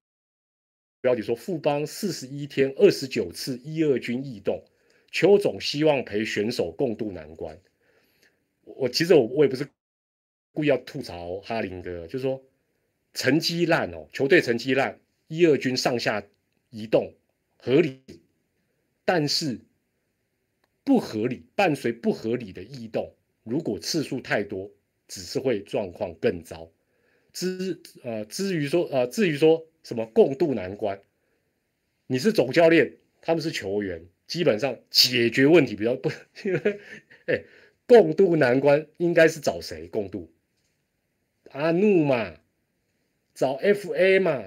[1.01, 4.63] 标题说，富邦四十一天二十九次一二军异动，
[5.11, 7.59] 邱总希望陪选手共度难关。
[8.65, 9.69] 我其实我我也不是
[10.53, 12.43] 故意要吐槽哈林哥，就是说
[13.13, 16.23] 成绩烂哦，球队成绩烂，一二军上下
[16.71, 17.13] 移动
[17.59, 18.01] 合理。
[19.07, 19.61] 但是
[20.83, 23.15] 不合理，伴随不合理的异动，
[23.45, 24.71] 如果次数太多，
[25.07, 26.69] 只是会状况更糟。
[27.33, 31.01] 之呃，至于说呃，至于说什么共度难关，
[32.09, 36.11] 你是总教练，他们是球员，基本上解决问题比较不，
[36.45, 36.81] 因为
[37.27, 37.45] 哎，
[37.87, 40.31] 共度难关应该是找谁共度？
[41.51, 42.35] 阿怒嘛，
[43.35, 44.45] 找 FA 嘛。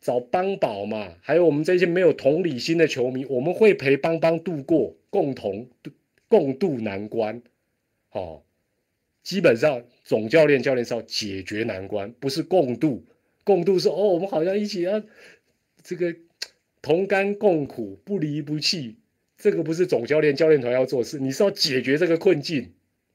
[0.00, 5.70] 找邦宝嘛，还有我们这些没有同理心的球迷，我们会陪邦邦度过共同
[6.28, 7.40] 共度难关。
[8.14, 8.42] 哦，
[9.22, 13.04] 基本上总教练教练是要解决难关，不是共度。
[13.44, 15.02] 共度是哦，我们好像一起要
[15.82, 16.16] 这个
[16.80, 18.96] 同甘共苦，不离不弃。
[19.36, 22.72] 这个不是总教练教练团要做事，你是要解决这个困境，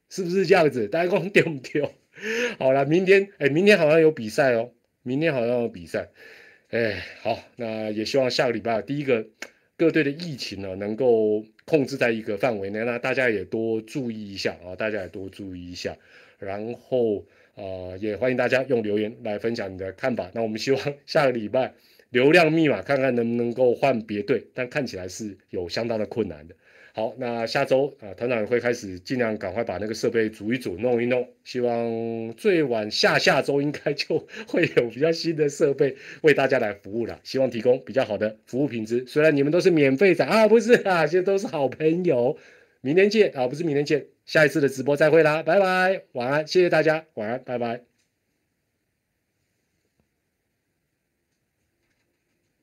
[0.08, 0.86] 是不是这样子？
[0.86, 1.90] 大家讲丢不丢？
[2.58, 4.70] 好了，明天哎，明天好像有比赛哦，
[5.02, 6.10] 明天好像有比赛。
[6.68, 9.26] 哎，好，那也希望下个礼拜第一个
[9.76, 15.96] 各队的疫情呢，能够控制在一个范围内，那大家也多注意一下啊，大家也多注意一下，
[16.40, 20.28] 然后呃，也欢迎大家用留言来分享你的看法。
[20.34, 21.72] 那我们希望下个礼拜
[22.10, 26.56] 流量密码看看能不能够换别队，但看起来是有相当的困难的。
[26.92, 37.20] 好，那下周啊，团长会开始尽量赶快把那个设备组一组、弄一弄，希望最晚下下周应该就会有比较新的设备为大家来服务了。
[37.22, 39.04] 希望提供比较好的服务品质。
[39.06, 42.36] 虽然你们都是免费的啊，不是啊，现在都是好朋友。
[42.80, 47.89] 明天见啊，不是明天见，下一次的直播再会啦，拜拜，晚安，谢谢大家，晚安，拜拜。